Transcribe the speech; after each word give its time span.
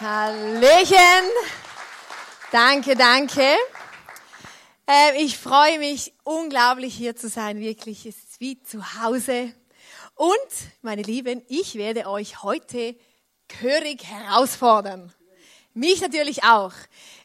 Hallöchen. 0.00 1.30
Danke, 2.50 2.96
danke. 2.96 3.42
Äh, 4.88 5.22
ich 5.22 5.38
freue 5.38 5.78
mich 5.78 6.12
unglaublich 6.24 6.96
hier 6.96 7.14
zu 7.14 7.28
sein. 7.28 7.60
Wirklich, 7.60 8.04
es 8.04 8.16
ist 8.16 8.40
wie 8.40 8.60
zu 8.60 9.00
Hause. 9.00 9.54
Und, 10.16 10.32
meine 10.82 11.02
Lieben, 11.02 11.42
ich 11.46 11.76
werde 11.76 12.08
euch 12.08 12.42
heute 12.42 12.96
gehörig 13.46 14.04
herausfordern. 14.04 15.12
Mich 15.74 16.00
natürlich 16.00 16.42
auch. 16.42 16.72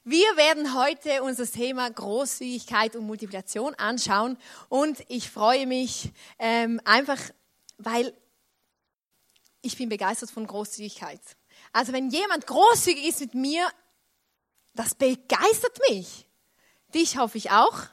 Wir 0.04 0.38
werden 0.38 0.76
heute 0.76 1.24
uns 1.24 1.38
das 1.38 1.52
Thema 1.52 1.90
Großzügigkeit 1.90 2.96
und 2.96 3.08
Multiplikation 3.08 3.74
anschauen 3.76 4.38
und 4.70 5.04
ich 5.08 5.32
freue 5.32 5.66
mich 5.66 6.12
ähm, 6.38 6.80
einfach, 6.86 7.20
weil 7.80 8.14
ich 9.64 9.76
bin 9.76 9.90
begeistert 9.90 10.30
von 10.30 10.46
Großzügigkeit. 10.46 11.20
Also 11.72 11.94
wenn 11.94 12.10
jemand 12.10 12.48
großzügig 12.48 13.08
ist 13.08 13.22
mit 13.22 13.34
mir, 13.34 13.68
das 14.74 14.96
begeistert 14.96 15.80
mich. 15.90 16.28
Dich 16.94 17.18
hoffe 17.18 17.38
ich 17.38 17.52
auch. 17.52 17.84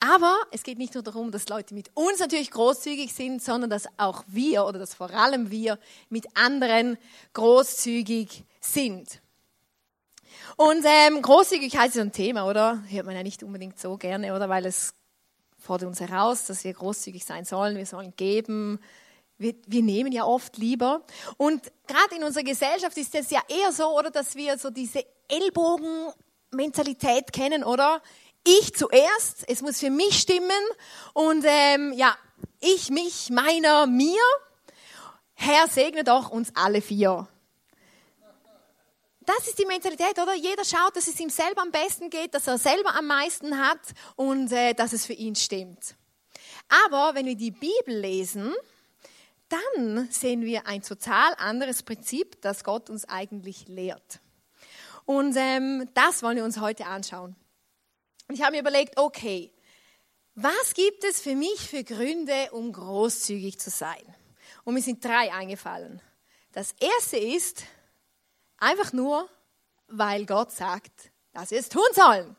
Aber 0.00 0.34
es 0.50 0.62
geht 0.62 0.78
nicht 0.78 0.94
nur 0.94 1.02
darum, 1.02 1.30
dass 1.30 1.48
Leute 1.50 1.74
mit 1.74 1.90
uns 1.94 2.20
natürlich 2.20 2.50
großzügig 2.50 3.12
sind, 3.12 3.42
sondern 3.42 3.68
dass 3.68 3.86
auch 3.98 4.24
wir 4.26 4.64
oder 4.64 4.78
dass 4.78 4.94
vor 4.94 5.10
allem 5.10 5.50
wir 5.50 5.78
mit 6.08 6.26
anderen 6.36 6.96
großzügig 7.34 8.44
sind. 8.60 9.20
Und 10.56 10.84
ähm, 10.86 11.20
Großzügigkeit 11.20 11.90
ist 11.90 11.98
ein 11.98 12.12
Thema, 12.12 12.48
oder? 12.48 12.82
Hört 12.88 13.04
man 13.04 13.14
ja 13.14 13.22
nicht 13.22 13.42
unbedingt 13.42 13.78
so 13.78 13.98
gerne, 13.98 14.34
oder? 14.34 14.48
Weil 14.48 14.64
es 14.64 14.94
fordert 15.58 15.88
uns 15.88 16.00
heraus, 16.00 16.46
dass 16.46 16.64
wir 16.64 16.72
großzügig 16.72 17.24
sein 17.24 17.44
sollen. 17.44 17.76
Wir 17.76 17.86
sollen 17.86 18.14
geben. 18.16 18.80
Wir, 19.40 19.54
wir 19.66 19.82
nehmen 19.82 20.12
ja 20.12 20.24
oft 20.24 20.58
lieber. 20.58 21.02
Und 21.36 21.72
gerade 21.86 22.16
in 22.16 22.24
unserer 22.24 22.44
Gesellschaft 22.44 22.96
ist 22.96 23.14
es 23.14 23.30
ja 23.30 23.40
eher 23.48 23.72
so, 23.72 23.98
oder, 23.98 24.10
dass 24.10 24.36
wir 24.36 24.58
so 24.58 24.70
diese 24.70 25.04
Ellbogenmentalität 25.28 27.32
kennen, 27.32 27.64
oder? 27.64 28.02
Ich 28.46 28.74
zuerst, 28.74 29.44
es 29.48 29.62
muss 29.62 29.80
für 29.80 29.90
mich 29.90 30.18
stimmen 30.18 30.50
und 31.12 31.44
ähm, 31.46 31.92
ja, 31.94 32.16
ich, 32.60 32.90
mich, 32.90 33.30
meiner, 33.30 33.86
mir. 33.86 34.22
Herr 35.34 35.68
segne 35.68 36.04
doch 36.04 36.30
uns 36.30 36.52
alle 36.54 36.82
vier 36.82 37.28
das 39.36 39.46
ist 39.46 39.58
die 39.58 39.66
Mentalität, 39.66 40.18
oder? 40.18 40.34
Jeder 40.34 40.64
schaut, 40.64 40.96
dass 40.96 41.06
es 41.06 41.18
ihm 41.20 41.30
selber 41.30 41.62
am 41.62 41.70
besten 41.70 42.10
geht, 42.10 42.34
dass 42.34 42.46
er 42.46 42.58
selber 42.58 42.94
am 42.96 43.06
meisten 43.06 43.58
hat 43.58 43.80
und 44.16 44.50
äh, 44.50 44.74
dass 44.74 44.92
es 44.92 45.06
für 45.06 45.12
ihn 45.12 45.36
stimmt. 45.36 45.94
Aber 46.86 47.14
wenn 47.14 47.26
wir 47.26 47.36
die 47.36 47.50
Bibel 47.50 47.96
lesen, 47.96 48.52
dann 49.50 50.08
sehen 50.10 50.42
wir 50.42 50.66
ein 50.66 50.82
total 50.82 51.34
anderes 51.38 51.82
Prinzip, 51.82 52.40
das 52.42 52.64
Gott 52.64 52.88
uns 52.88 53.04
eigentlich 53.08 53.68
lehrt. 53.68 54.20
Und 55.04 55.34
ähm, 55.36 55.88
das 55.94 56.22
wollen 56.22 56.36
wir 56.36 56.44
uns 56.44 56.60
heute 56.60 56.86
anschauen. 56.86 57.36
Und 58.28 58.34
ich 58.34 58.42
habe 58.42 58.52
mir 58.52 58.60
überlegt, 58.60 58.98
okay, 58.98 59.52
was 60.34 60.74
gibt 60.74 61.04
es 61.04 61.20
für 61.20 61.34
mich 61.34 61.60
für 61.60 61.84
Gründe, 61.84 62.50
um 62.52 62.72
großzügig 62.72 63.58
zu 63.58 63.70
sein? 63.70 64.02
Und 64.64 64.74
mir 64.74 64.82
sind 64.82 65.04
drei 65.04 65.32
eingefallen. 65.32 66.00
Das 66.52 66.74
erste 66.80 67.18
ist, 67.18 67.64
Einfach 68.60 68.92
nur, 68.92 69.26
weil 69.88 70.26
Gott 70.26 70.52
sagt, 70.52 71.10
dass 71.32 71.50
wir 71.50 71.58
es 71.58 71.70
tun 71.70 71.82
sollen. 71.94 72.36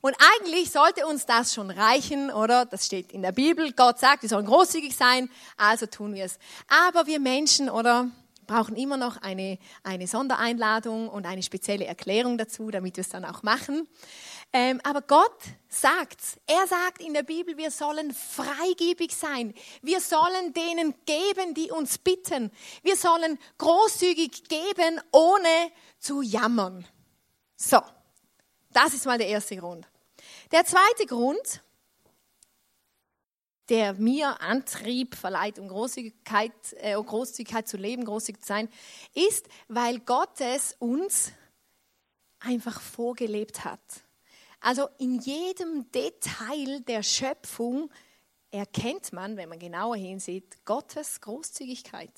Und 0.00 0.16
eigentlich 0.18 0.70
sollte 0.70 1.06
uns 1.06 1.26
das 1.26 1.54
schon 1.54 1.70
reichen, 1.70 2.30
oder? 2.30 2.64
Das 2.64 2.86
steht 2.86 3.12
in 3.12 3.22
der 3.22 3.32
Bibel. 3.32 3.72
Gott 3.72 3.98
sagt, 3.98 4.22
wir 4.22 4.28
sollen 4.28 4.46
großzügig 4.46 4.96
sein, 4.96 5.30
also 5.56 5.86
tun 5.86 6.14
wir 6.14 6.24
es. 6.24 6.38
Aber 6.68 7.06
wir 7.06 7.20
Menschen, 7.20 7.68
oder? 7.68 8.08
brauchen 8.50 8.74
immer 8.74 8.96
noch 8.96 9.16
eine, 9.18 9.58
eine 9.84 10.08
Sondereinladung 10.08 11.08
und 11.08 11.24
eine 11.24 11.40
spezielle 11.40 11.86
Erklärung 11.86 12.36
dazu, 12.36 12.72
damit 12.72 12.96
wir 12.96 13.02
es 13.02 13.08
dann 13.08 13.24
auch 13.24 13.44
machen. 13.44 13.86
Ähm, 14.52 14.80
aber 14.82 15.02
Gott 15.02 15.38
sagt, 15.68 16.18
er 16.48 16.66
sagt 16.66 17.00
in 17.00 17.14
der 17.14 17.22
Bibel, 17.22 17.56
wir 17.56 17.70
sollen 17.70 18.12
freigebig 18.12 19.14
sein. 19.14 19.54
Wir 19.82 20.00
sollen 20.00 20.52
denen 20.52 20.94
geben, 21.06 21.54
die 21.54 21.70
uns 21.70 21.98
bitten. 21.98 22.50
Wir 22.82 22.96
sollen 22.96 23.38
großzügig 23.58 24.48
geben, 24.48 25.00
ohne 25.12 25.70
zu 26.00 26.20
jammern. 26.20 26.84
So, 27.54 27.78
das 28.72 28.94
ist 28.94 29.06
mal 29.06 29.18
der 29.18 29.28
erste 29.28 29.56
Grund. 29.56 29.86
Der 30.52 30.64
zweite 30.64 31.06
Grund, 31.06 31.62
der 33.68 33.94
mir 33.94 34.40
Antrieb 34.40 35.14
verleiht, 35.14 35.58
um 35.58 35.68
Großzügigkeit, 35.68 36.52
äh, 36.78 36.94
Großzügigkeit 36.94 37.68
zu 37.68 37.76
leben, 37.76 38.04
großzügig 38.04 38.42
zu 38.42 38.48
sein, 38.48 38.68
ist, 39.14 39.48
weil 39.68 40.00
Gott 40.00 40.40
es 40.40 40.74
uns 40.78 41.32
einfach 42.40 42.80
vorgelebt 42.80 43.64
hat. 43.64 43.80
Also 44.60 44.88
in 44.98 45.20
jedem 45.20 45.90
Detail 45.92 46.80
der 46.80 47.02
Schöpfung 47.02 47.90
erkennt 48.50 49.12
man, 49.12 49.36
wenn 49.36 49.48
man 49.48 49.58
genauer 49.58 49.96
hinsieht, 49.96 50.64
Gottes 50.64 51.20
Großzügigkeit. 51.20 52.10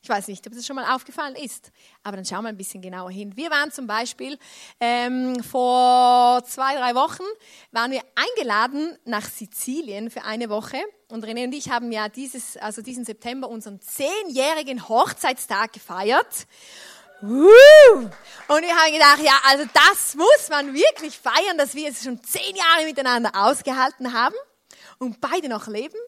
Ich 0.00 0.08
weiß 0.08 0.28
nicht, 0.28 0.46
ob 0.46 0.52
das 0.52 0.64
schon 0.64 0.76
mal 0.76 0.94
aufgefallen 0.94 1.34
ist, 1.34 1.72
aber 2.04 2.16
dann 2.16 2.24
schauen 2.24 2.44
wir 2.44 2.50
ein 2.50 2.56
bisschen 2.56 2.80
genauer 2.80 3.10
hin. 3.10 3.36
Wir 3.36 3.50
waren 3.50 3.72
zum 3.72 3.86
Beispiel 3.86 4.38
ähm, 4.80 5.42
vor 5.42 6.44
zwei, 6.44 6.76
drei 6.76 6.94
Wochen 6.94 7.24
waren 7.72 7.90
wir 7.90 8.02
eingeladen 8.14 8.96
nach 9.04 9.28
Sizilien 9.28 10.10
für 10.10 10.22
eine 10.22 10.50
Woche 10.50 10.78
und 11.08 11.24
René 11.24 11.44
und 11.44 11.52
ich 11.52 11.70
haben 11.70 11.90
ja 11.90 12.08
dieses, 12.08 12.56
also 12.58 12.80
diesen 12.80 13.04
September 13.04 13.48
unseren 13.48 13.80
zehnjährigen 13.80 14.88
Hochzeitstag 14.88 15.72
gefeiert. 15.72 16.46
Und 17.20 18.62
wir 18.62 18.76
haben 18.76 18.92
gedacht, 18.92 19.20
ja, 19.22 19.36
also 19.44 19.64
das 19.74 20.14
muss 20.14 20.48
man 20.50 20.72
wirklich 20.72 21.18
feiern, 21.18 21.58
dass 21.58 21.74
wir 21.74 21.90
es 21.90 22.04
schon 22.04 22.22
zehn 22.22 22.54
Jahre 22.54 22.84
miteinander 22.86 23.32
ausgehalten 23.34 24.12
haben 24.12 24.36
und 24.98 25.20
beide 25.20 25.48
noch 25.48 25.66
leben. 25.66 25.98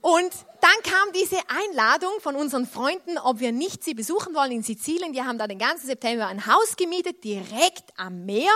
Und 0.00 0.32
dann 0.60 0.82
kam 0.82 1.12
diese 1.14 1.38
Einladung 1.48 2.12
von 2.20 2.36
unseren 2.36 2.66
Freunden, 2.66 3.18
ob 3.18 3.40
wir 3.40 3.52
nicht 3.52 3.82
sie 3.84 3.94
besuchen 3.94 4.34
wollen 4.34 4.52
in 4.52 4.62
Sizilien. 4.62 5.12
Die 5.12 5.22
haben 5.22 5.38
da 5.38 5.46
den 5.46 5.58
ganzen 5.58 5.86
September 5.86 6.26
ein 6.26 6.46
Haus 6.46 6.76
gemietet, 6.76 7.24
direkt 7.24 7.92
am 7.96 8.24
Meer. 8.24 8.52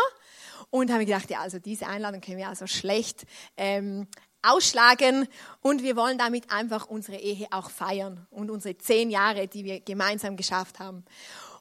Und 0.71 0.93
haben 0.93 1.05
gedacht, 1.05 1.31
ja, 1.31 1.41
also 1.41 1.59
diese 1.59 1.87
Einladung 1.87 2.21
können 2.21 2.39
wir 2.39 2.49
also 2.49 2.67
schlecht 2.67 3.25
ähm, 3.57 4.07
ausschlagen. 4.43 5.27
Und 5.61 5.83
wir 5.83 5.97
wollen 5.97 6.19
damit 6.19 6.51
einfach 6.53 6.87
unsere 6.87 7.19
Ehe 7.19 7.47
auch 7.51 7.71
feiern 7.71 8.27
und 8.31 8.51
unsere 8.51 8.79
zehn 8.79 9.11
Jahre, 9.11 9.49
die 9.49 9.65
wir 9.65 9.81
gemeinsam 9.81 10.37
geschafft 10.37 10.79
haben. 10.79 11.05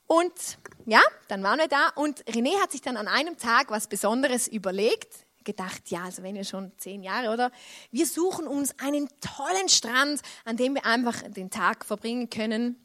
Und 0.06 0.58
ja, 0.86 1.02
dann 1.28 1.44
waren 1.44 1.60
wir 1.60 1.68
da 1.68 1.90
und 1.94 2.24
René 2.26 2.60
hat 2.62 2.72
sich 2.72 2.82
dann 2.82 2.98
an 2.98 3.08
einem 3.08 3.38
Tag 3.38 3.70
was 3.70 3.88
Besonderes 3.88 4.48
überlegt, 4.48 5.28
gedacht, 5.44 5.90
ja, 5.90 6.04
also 6.04 6.24
wenn 6.24 6.36
wir 6.36 6.44
schon 6.44 6.72
zehn 6.78 7.04
Jahre, 7.04 7.32
oder? 7.32 7.52
Wir 7.92 8.06
suchen 8.06 8.48
uns 8.48 8.78
einen 8.80 9.08
tollen 9.22 9.70
Strand, 9.70 10.22
an 10.46 10.58
dem 10.58 10.76
wir 10.76 10.86
einfach 10.86 11.22
den 11.24 11.50
Tag 11.50 11.86
verbringen 11.86 12.30
können. 12.30 12.78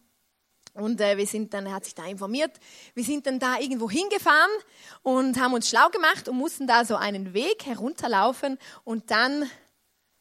Und 0.75 1.01
äh, 1.01 1.17
wir 1.17 1.27
sind 1.27 1.55
dann, 1.55 1.67
er 1.67 1.75
hat 1.75 1.85
sich 1.85 1.95
da 1.95 2.05
informiert, 2.05 2.59
wir 2.95 3.05
sind 3.05 3.27
dann 3.27 3.39
da 3.39 3.59
irgendwo 3.59 3.89
hingefahren 3.89 4.51
und 5.03 5.39
haben 5.39 5.55
uns 5.55 5.69
schlau 5.69 5.89
gemacht 5.91 6.29
und 6.29 6.37
mussten 6.37 6.67
da 6.67 6.85
so 6.85 6.97
einen 6.97 7.33
Weg 7.33 7.65
herunterlaufen 7.65 8.59
und 8.83 9.11
dann 9.13 9.49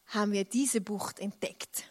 haben 0.06 0.30
wir 0.30 0.44
diese 0.44 0.80
Bucht 0.80 1.18
entdeckt. 1.18 1.84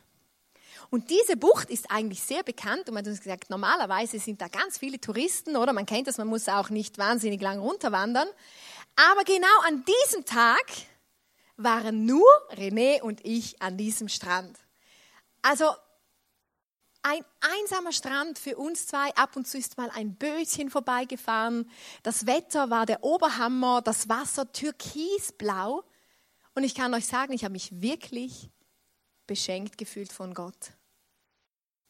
Und 0.94 1.10
diese 1.10 1.36
Bucht 1.36 1.72
ist 1.72 1.90
eigentlich 1.90 2.22
sehr 2.22 2.44
bekannt 2.44 2.88
und 2.88 2.94
man 2.94 3.04
hat 3.04 3.08
uns 3.08 3.20
gesagt, 3.20 3.50
normalerweise 3.50 4.20
sind 4.20 4.40
da 4.40 4.48
ganz 4.48 4.78
viele 4.78 5.02
Touristen, 5.02 5.58
oder? 5.58 5.74
Man 5.74 5.88
kennt 5.88 6.08
das, 6.08 6.20
man 6.20 6.28
muss 6.28 6.48
auch 6.48 6.70
nicht 6.70 7.00
wahnsinnig 7.00 7.42
lang 7.42 7.58
runterwandern. 7.58 8.28
Aber 8.96 9.24
genau 9.24 9.60
an 9.66 9.84
diesem 9.86 10.26
Tag 10.26 10.66
waren 11.58 12.06
nur 12.06 12.28
René 12.52 13.02
und 13.02 13.26
ich 13.26 13.62
an 13.62 13.78
diesem 13.78 14.10
Strand. 14.10 14.58
Also 15.42 15.72
ein 17.02 17.24
einsamer 17.42 17.92
Strand 17.92 18.40
für 18.40 18.56
uns 18.58 18.88
zwei. 18.88 19.14
Ab 19.16 19.36
und 19.36 19.48
zu 19.48 19.58
ist 19.58 19.78
mal 19.78 19.90
ein 19.90 20.16
Bötchen 20.16 20.70
vorbeigefahren. 20.70 21.70
Das 22.02 22.26
Wetter 22.26 22.70
war 22.70 22.86
der 22.86 23.04
Oberhammer, 23.04 23.82
das 23.82 24.08
Wasser 24.08 24.52
türkisblau. 24.52 25.84
Und 26.56 26.64
ich 26.64 26.76
kann 26.76 26.94
euch 26.94 27.06
sagen, 27.06 27.34
ich 27.34 27.44
habe 27.44 27.54
mich 27.54 27.82
wirklich 27.82 28.50
beschenkt 29.28 29.78
gefühlt 29.78 30.14
von 30.14 30.34
Gott. 30.34 30.74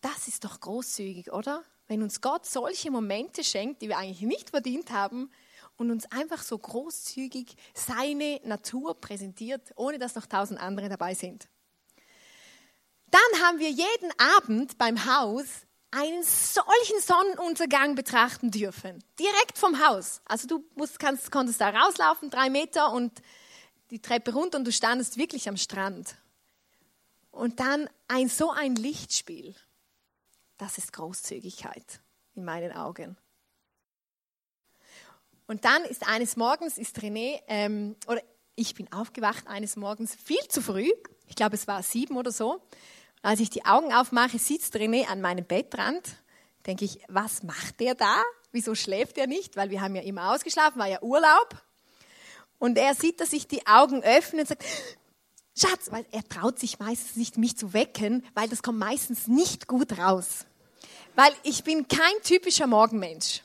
Das 0.01 0.27
ist 0.27 0.45
doch 0.45 0.59
großzügig, 0.59 1.31
oder? 1.31 1.63
Wenn 1.87 2.01
uns 2.01 2.21
Gott 2.21 2.45
solche 2.45 2.89
Momente 2.89 3.43
schenkt, 3.43 3.81
die 3.81 3.89
wir 3.89 3.97
eigentlich 3.97 4.21
nicht 4.21 4.49
verdient 4.49 4.89
haben 4.91 5.31
und 5.77 5.91
uns 5.91 6.11
einfach 6.11 6.43
so 6.43 6.57
großzügig 6.57 7.55
seine 7.73 8.39
Natur 8.43 8.99
präsentiert, 8.99 9.71
ohne 9.75 9.99
dass 9.99 10.15
noch 10.15 10.25
tausend 10.25 10.59
andere 10.59 10.89
dabei 10.89 11.13
sind. 11.13 11.47
Dann 13.11 13.41
haben 13.43 13.59
wir 13.59 13.69
jeden 13.69 14.11
Abend 14.17 14.77
beim 14.77 15.05
Haus 15.05 15.45
einen 15.91 16.23
solchen 16.23 16.99
Sonnenuntergang 16.99 17.93
betrachten 17.93 18.49
dürfen. 18.49 19.03
Direkt 19.19 19.57
vom 19.57 19.85
Haus. 19.85 20.21
Also 20.25 20.47
du 20.47 20.65
musst, 20.75 20.99
kannst, 20.99 21.31
konntest 21.31 21.61
da 21.61 21.69
rauslaufen, 21.69 22.31
drei 22.31 22.49
Meter 22.49 22.91
und 22.91 23.21
die 23.91 24.01
Treppe 24.01 24.33
runter 24.33 24.57
und 24.57 24.65
du 24.65 24.71
standest 24.71 25.17
wirklich 25.17 25.47
am 25.47 25.57
Strand. 25.57 26.15
Und 27.29 27.59
dann 27.59 27.87
ein, 28.07 28.29
so 28.29 28.49
ein 28.51 28.75
Lichtspiel. 28.75 29.55
Das 30.57 30.79
ist 30.79 30.93
Großzügigkeit 30.93 32.01
in 32.33 32.43
meinen 32.43 32.71
Augen. 32.71 33.17
Und 35.47 35.65
dann 35.65 35.83
ist 35.85 36.07
eines 36.07 36.37
Morgens, 36.37 36.77
ist 36.77 36.99
René, 36.99 37.39
ähm, 37.47 37.95
oder 38.07 38.21
ich 38.55 38.75
bin 38.75 38.91
aufgewacht 38.91 39.47
eines 39.47 39.75
Morgens 39.75 40.15
viel 40.15 40.45
zu 40.47 40.61
früh. 40.61 40.89
Ich 41.27 41.35
glaube, 41.35 41.55
es 41.55 41.67
war 41.67 41.81
sieben 41.83 42.17
oder 42.17 42.31
so. 42.31 42.61
Als 43.21 43.39
ich 43.39 43.49
die 43.49 43.65
Augen 43.65 43.93
aufmache, 43.93 44.37
sitzt 44.37 44.75
René 44.75 45.07
an 45.07 45.21
meinem 45.21 45.45
Bettrand. 45.45 46.17
Denke 46.65 46.85
ich, 46.85 46.99
was 47.07 47.43
macht 47.43 47.79
der 47.79 47.95
da? 47.95 48.21
Wieso 48.51 48.75
schläft 48.75 49.17
er 49.17 49.27
nicht? 49.27 49.57
Weil 49.57 49.69
wir 49.69 49.81
haben 49.81 49.95
ja 49.95 50.01
immer 50.03 50.33
ausgeschlafen, 50.33 50.79
war 50.79 50.87
ja 50.87 51.01
Urlaub. 51.01 51.55
Und 52.59 52.77
er 52.77 52.95
sieht, 52.95 53.19
dass 53.19 53.33
ich 53.33 53.47
die 53.47 53.65
Augen 53.67 54.03
öffne 54.03 54.41
und 54.41 54.47
sagt, 54.47 54.63
Schatz, 55.57 55.91
weil 55.91 56.05
er 56.11 56.27
traut 56.27 56.59
sich 56.59 56.79
meistens 56.79 57.15
nicht, 57.15 57.37
mich 57.37 57.57
zu 57.57 57.73
wecken, 57.73 58.25
weil 58.33 58.47
das 58.47 58.63
kommt 58.63 58.79
meistens 58.79 59.27
nicht 59.27 59.67
gut 59.67 59.97
raus. 59.97 60.45
Weil 61.15 61.31
ich 61.43 61.63
bin 61.63 61.87
kein 61.87 62.13
typischer 62.23 62.67
Morgenmensch. 62.67 63.41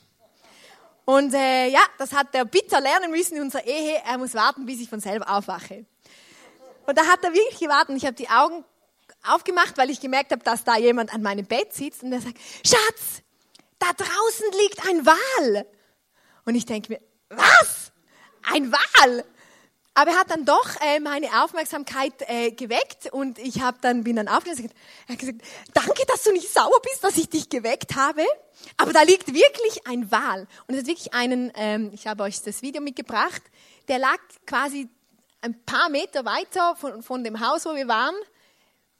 Und 1.09 1.33
äh, 1.33 1.69
ja, 1.69 1.81
das 1.97 2.13
hat 2.13 2.35
er 2.35 2.45
bitter 2.45 2.79
lernen 2.79 3.09
müssen 3.09 3.37
in 3.37 3.41
unserer 3.41 3.65
Ehe. 3.65 3.99
Er 4.05 4.19
muss 4.19 4.35
warten, 4.35 4.67
bis 4.67 4.79
ich 4.79 4.87
von 4.87 4.99
selber 4.99 5.27
aufwache. 5.27 5.87
Und 6.85 6.95
da 6.95 7.07
hat 7.07 7.23
er 7.23 7.33
wirklich 7.33 7.59
gewartet. 7.59 7.97
Ich 7.97 8.05
habe 8.05 8.13
die 8.13 8.29
Augen 8.29 8.63
aufgemacht, 9.27 9.75
weil 9.79 9.89
ich 9.89 9.99
gemerkt 9.99 10.31
habe, 10.31 10.43
dass 10.43 10.63
da 10.63 10.77
jemand 10.77 11.11
an 11.11 11.23
meinem 11.23 11.47
Bett 11.47 11.73
sitzt. 11.73 12.03
Und 12.03 12.13
er 12.13 12.21
sagt, 12.21 12.37
Schatz, 12.63 13.23
da 13.79 13.87
draußen 13.87 14.51
liegt 14.61 14.87
ein 14.87 15.03
Wal. 15.03 15.65
Und 16.45 16.53
ich 16.53 16.67
denke 16.67 16.93
mir, 16.93 17.01
was? 17.29 17.91
Ein 18.43 18.71
Wal? 18.71 19.25
Aber 19.99 20.11
er 20.11 20.19
hat 20.19 20.31
dann 20.31 20.45
doch 20.45 20.79
äh, 20.79 21.01
meine 21.01 21.43
Aufmerksamkeit 21.43 22.13
äh, 22.29 22.51
geweckt 22.51 23.11
und 23.11 23.37
ich 23.37 23.59
habe 23.59 23.79
dann 23.81 24.05
bin 24.05 24.15
dann 24.15 24.29
aufgestanden. 24.29 24.71
Er 25.07 25.11
hat 25.11 25.19
gesagt, 25.19 25.41
danke, 25.73 26.05
dass 26.07 26.23
du 26.23 26.31
nicht 26.31 26.47
sauer 26.47 26.81
bist, 26.83 27.03
dass 27.03 27.17
ich 27.17 27.27
dich 27.27 27.49
geweckt 27.49 27.97
habe. 27.97 28.23
Aber 28.77 28.93
da 28.93 29.01
liegt 29.01 29.33
wirklich 29.33 29.85
ein 29.85 30.09
Wal 30.09 30.47
und 30.67 30.75
es 30.75 30.83
ist 30.83 30.87
wirklich 30.87 31.13
einen. 31.13 31.51
Ähm, 31.53 31.91
ich 31.93 32.07
habe 32.07 32.23
euch 32.23 32.41
das 32.41 32.61
Video 32.61 32.81
mitgebracht. 32.81 33.41
Der 33.89 33.99
lag 33.99 34.19
quasi 34.47 34.87
ein 35.41 35.61
paar 35.65 35.89
Meter 35.89 36.23
weiter 36.23 36.77
von, 36.77 37.03
von 37.03 37.25
dem 37.25 37.45
Haus, 37.45 37.65
wo 37.65 37.75
wir 37.75 37.89
waren. 37.89 38.15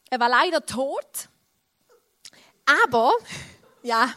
Er 0.09 0.19
war 0.19 0.27
leider 0.27 0.65
tot, 0.65 1.29
aber 2.85 3.13
ja, 3.83 4.13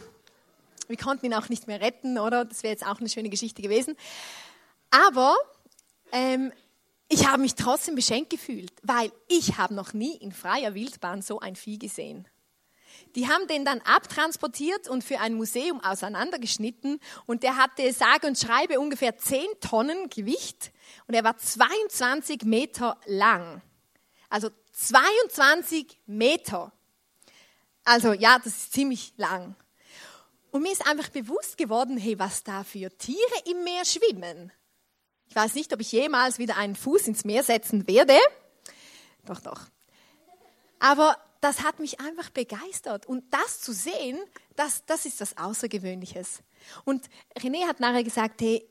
wir 0.89 0.97
konnten 0.97 1.27
ihn 1.27 1.33
auch 1.33 1.47
nicht 1.47 1.65
mehr 1.65 1.79
retten, 1.79 2.19
oder? 2.19 2.43
Das 2.43 2.61
wäre 2.61 2.73
jetzt 2.73 2.85
auch 2.85 2.99
eine 2.99 3.07
schöne 3.07 3.29
Geschichte 3.29 3.61
gewesen. 3.61 3.95
Aber 4.91 5.37
ähm, 6.11 6.51
ich 7.13 7.27
habe 7.27 7.41
mich 7.41 7.53
trotzdem 7.53 7.93
beschenkt 7.93 8.31
gefühlt, 8.31 8.73
weil 8.81 9.11
ich 9.27 9.57
habe 9.57 9.75
noch 9.75 9.93
nie 9.93 10.15
in 10.15 10.31
freier 10.31 10.73
Wildbahn 10.73 11.21
so 11.21 11.39
ein 11.39 11.55
Vieh 11.55 11.77
gesehen. 11.77 12.27
Die 13.15 13.27
haben 13.27 13.47
den 13.47 13.65
dann 13.65 13.81
abtransportiert 13.81 14.87
und 14.87 15.03
für 15.03 15.19
ein 15.19 15.35
Museum 15.35 15.79
auseinandergeschnitten 15.79 16.99
und 17.27 17.43
der 17.43 17.57
hatte 17.57 17.93
sage 17.93 18.25
und 18.25 18.39
schreibe 18.39 18.79
ungefähr 18.79 19.15
10 19.15 19.45
Tonnen 19.61 20.09
Gewicht 20.09 20.71
und 21.07 21.13
er 21.13 21.23
war 21.23 21.37
22 21.37 22.43
Meter 22.45 22.99
lang. 23.05 23.61
Also 24.29 24.49
22 24.71 25.99
Meter. 26.07 26.71
Also 27.83 28.13
ja, 28.13 28.39
das 28.39 28.47
ist 28.47 28.73
ziemlich 28.73 29.13
lang. 29.17 29.55
Und 30.49 30.63
mir 30.63 30.71
ist 30.71 30.87
einfach 30.87 31.09
bewusst 31.09 31.57
geworden, 31.57 31.97
hey, 31.97 32.17
was 32.17 32.43
da 32.43 32.63
für 32.63 32.89
Tiere 32.97 33.17
im 33.45 33.63
Meer 33.63 33.85
schwimmen. 33.85 34.51
Ich 35.33 35.35
weiß 35.35 35.55
nicht, 35.55 35.73
ob 35.73 35.79
ich 35.81 35.91
jemals 35.91 36.37
wieder 36.37 36.57
einen 36.57 36.75
Fuß 36.75 37.07
ins 37.07 37.25
Meer 37.25 37.41
setzen 37.41 37.87
werde. 37.87 38.15
Doch, 39.25 39.39
doch. 39.39 39.61
Aber 40.77 41.17
das 41.41 41.63
hat 41.63 41.79
mich 41.79 41.99
einfach 41.99 42.29
begeistert. 42.29 43.07
Und 43.07 43.33
das 43.33 43.59
zu 43.59 43.73
sehen, 43.73 44.19
das, 44.55 44.85
das 44.85 45.07
ist 45.07 45.21
das 45.21 45.35
Außergewöhnliches. 45.35 46.43
Und 46.85 47.09
René 47.35 47.65
hat 47.65 47.79
nachher 47.79 48.03
gesagt, 48.03 48.41
hey, 48.41 48.63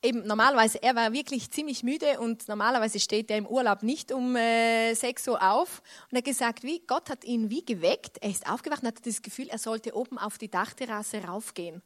eben 0.00 0.24
normalerweise, 0.28 0.80
er 0.80 0.94
war 0.94 1.12
wirklich 1.12 1.50
ziemlich 1.50 1.82
müde 1.82 2.20
und 2.20 2.46
normalerweise 2.46 3.00
steht 3.00 3.28
er 3.32 3.38
im 3.38 3.46
Urlaub 3.48 3.82
nicht 3.82 4.12
um 4.12 4.36
äh, 4.36 4.94
6 4.94 5.26
Uhr 5.26 5.42
auf. 5.42 5.82
Und 6.04 6.12
er 6.12 6.18
hat 6.18 6.24
gesagt, 6.24 6.62
wie, 6.62 6.86
Gott 6.86 7.10
hat 7.10 7.24
ihn 7.24 7.50
wie 7.50 7.64
geweckt. 7.64 8.18
Er 8.20 8.30
ist 8.30 8.48
aufgewacht 8.48 8.82
und 8.82 8.86
hatte 8.86 9.02
das 9.02 9.22
Gefühl, 9.22 9.48
er 9.48 9.58
sollte 9.58 9.96
oben 9.96 10.18
auf 10.18 10.38
die 10.38 10.52
Dachterrasse 10.52 11.24
raufgehen. 11.24 11.82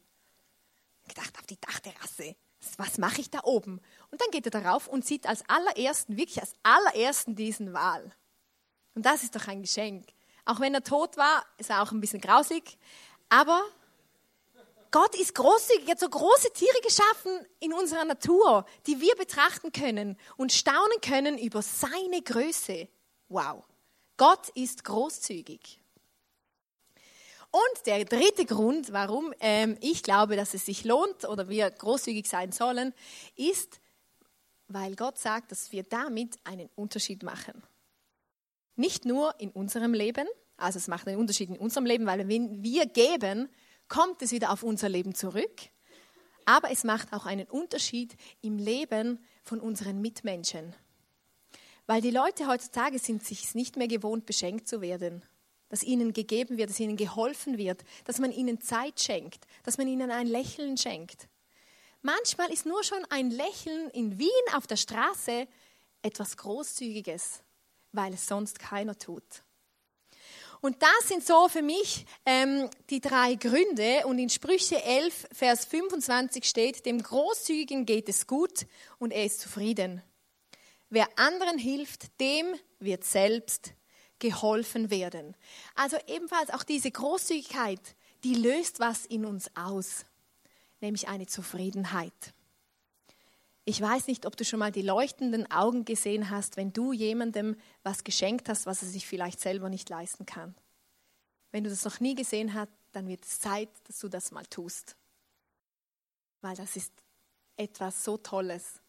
Ich 1.07 1.15
gedacht, 1.15 1.39
auf 1.39 1.47
die 1.47 1.59
Dachterrasse 1.59 2.35
was 2.77 2.97
mache 2.97 3.21
ich 3.21 3.29
da 3.29 3.39
oben? 3.43 3.81
Und 4.11 4.21
dann 4.21 4.29
geht 4.31 4.45
er 4.45 4.51
darauf 4.51 4.87
und 4.87 5.05
sieht 5.05 5.25
als 5.25 5.43
allerersten, 5.47 6.17
wirklich 6.17 6.41
als 6.41 6.53
allerersten 6.63 7.35
diesen 7.35 7.73
Wal. 7.73 8.13
Und 8.93 9.05
das 9.05 9.23
ist 9.23 9.35
doch 9.35 9.47
ein 9.47 9.61
Geschenk. 9.61 10.05
Auch 10.45 10.59
wenn 10.59 10.73
er 10.73 10.83
tot 10.83 11.17
war, 11.17 11.45
ist 11.57 11.69
er 11.69 11.81
auch 11.81 11.91
ein 11.91 12.01
bisschen 12.01 12.19
grausig. 12.19 12.77
Aber 13.29 13.61
Gott 14.91 15.15
ist 15.15 15.33
großzügig, 15.35 15.87
er 15.87 15.91
hat 15.91 15.99
so 16.01 16.09
große 16.09 16.51
Tiere 16.51 16.81
geschaffen 16.83 17.45
in 17.61 17.71
unserer 17.71 18.03
Natur, 18.03 18.65
die 18.87 18.99
wir 18.99 19.15
betrachten 19.15 19.71
können 19.71 20.17
und 20.35 20.51
staunen 20.51 20.99
können 21.01 21.37
über 21.37 21.61
seine 21.61 22.21
Größe. 22.21 22.89
Wow. 23.29 23.63
Gott 24.17 24.49
ist 24.49 24.83
großzügig. 24.83 25.79
Und 27.51 27.85
der 27.85 28.03
dritte 28.05 28.45
Grund, 28.45 28.91
warum 28.91 29.33
ähm, 29.39 29.77
ich 29.81 30.03
glaube, 30.03 30.35
dass 30.35 30.53
es 30.53 30.65
sich 30.65 30.83
lohnt 30.83 31.25
oder 31.25 31.47
wir 31.47 31.69
großzügig 31.69 32.27
sein 32.27 32.51
sollen, 32.51 32.93
ist, 33.35 33.79
weil 34.73 34.95
Gott 34.95 35.17
sagt, 35.17 35.51
dass 35.51 35.71
wir 35.71 35.83
damit 35.83 36.37
einen 36.43 36.69
Unterschied 36.75 37.23
machen. 37.23 37.63
Nicht 38.75 39.05
nur 39.05 39.39
in 39.39 39.51
unserem 39.51 39.93
Leben, 39.93 40.27
also 40.57 40.77
es 40.77 40.87
macht 40.87 41.07
einen 41.07 41.19
Unterschied 41.19 41.49
in 41.49 41.57
unserem 41.57 41.85
Leben, 41.85 42.05
weil 42.05 42.27
wenn 42.27 42.63
wir 42.63 42.85
geben, 42.85 43.49
kommt 43.87 44.21
es 44.21 44.31
wieder 44.31 44.51
auf 44.51 44.63
unser 44.63 44.89
Leben 44.89 45.15
zurück, 45.15 45.61
aber 46.45 46.71
es 46.71 46.83
macht 46.83 47.13
auch 47.13 47.25
einen 47.25 47.47
Unterschied 47.47 48.15
im 48.41 48.57
Leben 48.57 49.19
von 49.43 49.59
unseren 49.59 50.01
Mitmenschen. 50.01 50.73
Weil 51.85 52.01
die 52.01 52.11
Leute 52.11 52.47
heutzutage 52.47 52.99
sind 52.99 53.23
sich 53.23 53.53
nicht 53.53 53.75
mehr 53.75 53.87
gewohnt, 53.87 54.25
beschenkt 54.25 54.67
zu 54.67 54.81
werden 54.81 55.23
dass 55.71 55.83
ihnen 55.83 56.11
gegeben 56.11 56.57
wird, 56.57 56.69
dass 56.69 56.79
ihnen 56.81 56.97
geholfen 56.97 57.57
wird, 57.57 57.83
dass 58.03 58.19
man 58.19 58.33
ihnen 58.33 58.59
Zeit 58.59 58.99
schenkt, 58.99 59.47
dass 59.63 59.77
man 59.77 59.87
ihnen 59.87 60.11
ein 60.11 60.27
Lächeln 60.27 60.77
schenkt. 60.77 61.29
Manchmal 62.01 62.51
ist 62.51 62.65
nur 62.65 62.83
schon 62.83 63.05
ein 63.09 63.29
Lächeln 63.29 63.89
in 63.91 64.17
Wien 64.17 64.29
auf 64.55 64.65
der 64.65 64.77
Straße 64.77 65.47
etwas 66.01 66.35
Großzügiges, 66.37 67.43
weil 67.91 68.13
es 68.13 68.27
sonst 68.27 68.59
keiner 68.59 68.97
tut. 68.97 69.43
Und 70.61 70.81
das 70.81 71.07
sind 71.07 71.25
so 71.25 71.47
für 71.47 71.63
mich 71.63 72.05
ähm, 72.25 72.69
die 72.89 73.01
drei 73.01 73.33
Gründe. 73.35 74.05
Und 74.05 74.19
in 74.19 74.29
Sprüche 74.29 74.81
11, 74.83 75.27
Vers 75.31 75.65
25 75.65 76.45
steht, 76.45 76.85
dem 76.85 77.01
Großzügigen 77.01 77.85
geht 77.85 78.09
es 78.09 78.27
gut 78.27 78.67
und 78.99 79.11
er 79.11 79.25
ist 79.25 79.41
zufrieden. 79.41 80.03
Wer 80.89 81.07
anderen 81.17 81.57
hilft, 81.57 82.19
dem 82.19 82.53
wird 82.79 83.03
selbst 83.03 83.73
geholfen 84.19 84.91
werden. 84.91 85.35
Also 85.73 85.97
ebenfalls 86.07 86.51
auch 86.51 86.63
diese 86.63 86.91
Großzügigkeit, 86.91 87.81
die 88.23 88.35
löst 88.35 88.79
was 88.79 89.05
in 89.07 89.25
uns 89.25 89.49
aus, 89.55 90.05
nämlich 90.81 91.07
eine 91.07 91.27
Zufriedenheit. 91.27 92.33
Ich 93.63 93.79
weiß 93.79 94.07
nicht, 94.07 94.25
ob 94.25 94.35
du 94.35 94.43
schon 94.43 94.59
mal 94.59 94.71
die 94.71 94.81
leuchtenden 94.81 95.49
Augen 95.51 95.85
gesehen 95.85 96.29
hast, 96.29 96.57
wenn 96.57 96.73
du 96.73 96.93
jemandem 96.93 97.55
was 97.83 98.03
geschenkt 98.03 98.49
hast, 98.49 98.65
was 98.65 98.81
er 98.81 98.87
sich 98.87 99.05
vielleicht 99.05 99.39
selber 99.39 99.69
nicht 99.69 99.87
leisten 99.89 100.25
kann. 100.25 100.55
Wenn 101.51 101.63
du 101.63 101.69
das 101.69 101.85
noch 101.85 101.99
nie 101.99 102.15
gesehen 102.15 102.53
hast, 102.53 102.71
dann 102.91 103.07
wird 103.07 103.23
es 103.23 103.39
Zeit, 103.39 103.69
dass 103.85 103.99
du 103.99 104.09
das 104.09 104.31
mal 104.31 104.45
tust. 104.45 104.95
Weil 106.41 106.55
das 106.55 106.75
ist 106.75 106.91
etwas 107.55 108.03
so 108.03 108.17
Tolles, 108.17 108.81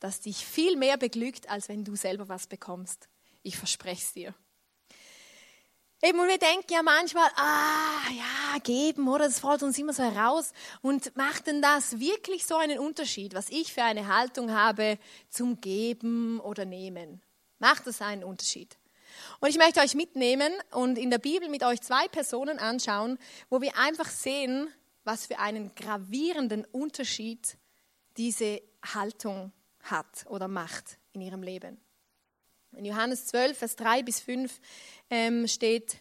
das 0.00 0.20
dich 0.20 0.44
viel 0.44 0.76
mehr 0.76 0.96
beglückt, 0.96 1.48
als 1.48 1.68
wenn 1.68 1.84
du 1.84 1.94
selber 1.94 2.28
was 2.28 2.46
bekommst. 2.46 3.08
Ich 3.42 3.56
verspreche 3.56 4.02
es 4.02 4.12
dir. 4.12 4.34
Eben, 6.02 6.18
und 6.18 6.28
wir 6.28 6.38
denken 6.38 6.72
ja 6.72 6.82
manchmal, 6.82 7.28
ah, 7.36 8.10
ja, 8.10 8.58
geben, 8.60 9.06
oder? 9.06 9.26
Das 9.26 9.40
fällt 9.40 9.62
uns 9.62 9.76
immer 9.78 9.92
so 9.92 10.02
heraus. 10.02 10.52
Und 10.80 11.14
macht 11.14 11.46
denn 11.46 11.60
das 11.60 12.00
wirklich 12.00 12.46
so 12.46 12.56
einen 12.56 12.78
Unterschied, 12.78 13.34
was 13.34 13.50
ich 13.50 13.74
für 13.74 13.82
eine 13.82 14.06
Haltung 14.06 14.50
habe 14.50 14.98
zum 15.28 15.60
Geben 15.60 16.40
oder 16.40 16.64
Nehmen? 16.64 17.20
Macht 17.58 17.86
das 17.86 18.00
einen 18.00 18.24
Unterschied? 18.24 18.78
Und 19.40 19.50
ich 19.50 19.58
möchte 19.58 19.80
euch 19.80 19.94
mitnehmen 19.94 20.52
und 20.70 20.96
in 20.96 21.10
der 21.10 21.18
Bibel 21.18 21.48
mit 21.50 21.62
euch 21.62 21.82
zwei 21.82 22.08
Personen 22.08 22.58
anschauen, 22.58 23.18
wo 23.50 23.60
wir 23.60 23.76
einfach 23.76 24.08
sehen, 24.08 24.68
was 25.04 25.26
für 25.26 25.38
einen 25.38 25.74
gravierenden 25.74 26.64
Unterschied 26.66 27.58
diese 28.16 28.62
Haltung 28.94 29.52
hat 29.82 30.24
oder 30.26 30.48
macht 30.48 30.98
in 31.12 31.20
ihrem 31.20 31.42
Leben. 31.42 31.78
In 32.72 32.84
Johannes 32.84 33.26
12, 33.26 33.58
Vers 33.58 33.76
3 33.76 34.02
bis 34.02 34.20
5 34.20 34.60
ähm, 35.10 35.48
steht, 35.48 35.98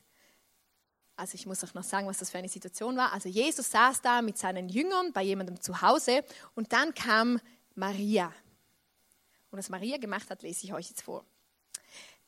also 1.16 1.36
ich 1.36 1.46
muss 1.46 1.64
auch 1.64 1.74
noch 1.74 1.84
sagen, 1.84 2.08
was 2.08 2.20
das 2.20 2.30
für 2.30 2.38
eine 2.38 2.50
Situation 2.50 2.96
war. 2.96 3.12
Also 3.14 3.28
Jesus 3.28 3.72
saß 3.72 4.02
da 4.02 4.22
mit 4.22 4.38
seinen 4.38 4.70
Jüngern 4.70 5.12
bei 5.12 5.24
jemandem 5.24 5.60
zu 5.60 5.82
Hause 5.82 6.24
und 6.56 6.72
dann 6.72 6.94
kam 6.94 7.40
Maria. 7.76 8.34
Und 9.52 9.58
was 9.58 9.70
Maria 9.70 9.98
gemacht 9.98 10.30
hat, 10.30 10.44
lese 10.44 10.66
ich 10.66 10.74
euch 10.74 10.90
jetzt 10.90 11.02
vor. 11.02 11.26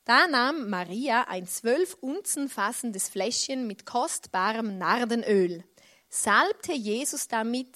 Da 0.05 0.27
nahm 0.27 0.69
Maria 0.69 1.25
ein 1.27 1.47
zwölf 1.47 1.93
Unzen 2.01 2.49
fassendes 2.49 3.09
Fläschchen 3.09 3.67
mit 3.67 3.85
kostbarem 3.85 4.79
Nardenöl, 4.79 5.63
salbte 6.09 6.73
Jesus 6.73 7.27
damit 7.27 7.67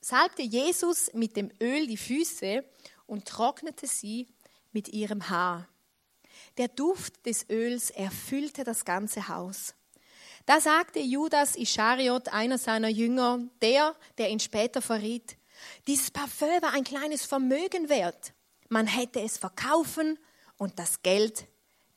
salbte 0.00 0.42
Jesus 0.42 1.12
mit 1.12 1.36
dem 1.36 1.50
Öl 1.60 1.86
die 1.86 1.96
Füße 1.96 2.64
und 3.06 3.26
trocknete 3.26 3.86
sie 3.86 4.28
mit 4.72 4.88
ihrem 4.88 5.28
Haar. 5.28 5.68
Der 6.58 6.68
Duft 6.68 7.24
des 7.24 7.48
Öls 7.48 7.90
erfüllte 7.90 8.64
das 8.64 8.84
ganze 8.84 9.28
Haus. 9.28 9.74
Da 10.44 10.60
sagte 10.60 10.98
Judas 10.98 11.56
Ischariot, 11.56 12.28
einer 12.28 12.58
seiner 12.58 12.88
Jünger, 12.88 13.40
der, 13.62 13.94
der 14.18 14.30
ihn 14.30 14.40
später 14.40 14.82
verriet, 14.82 15.36
dieses 15.86 16.10
Parfüm 16.10 16.60
war 16.60 16.72
ein 16.72 16.84
kleines 16.84 17.24
Vermögen 17.24 17.88
wert. 17.88 18.32
Man 18.68 18.86
hätte 18.86 19.20
es 19.20 19.38
verkaufen 19.38 20.18
und 20.56 20.78
das 20.78 21.02
Geld 21.02 21.46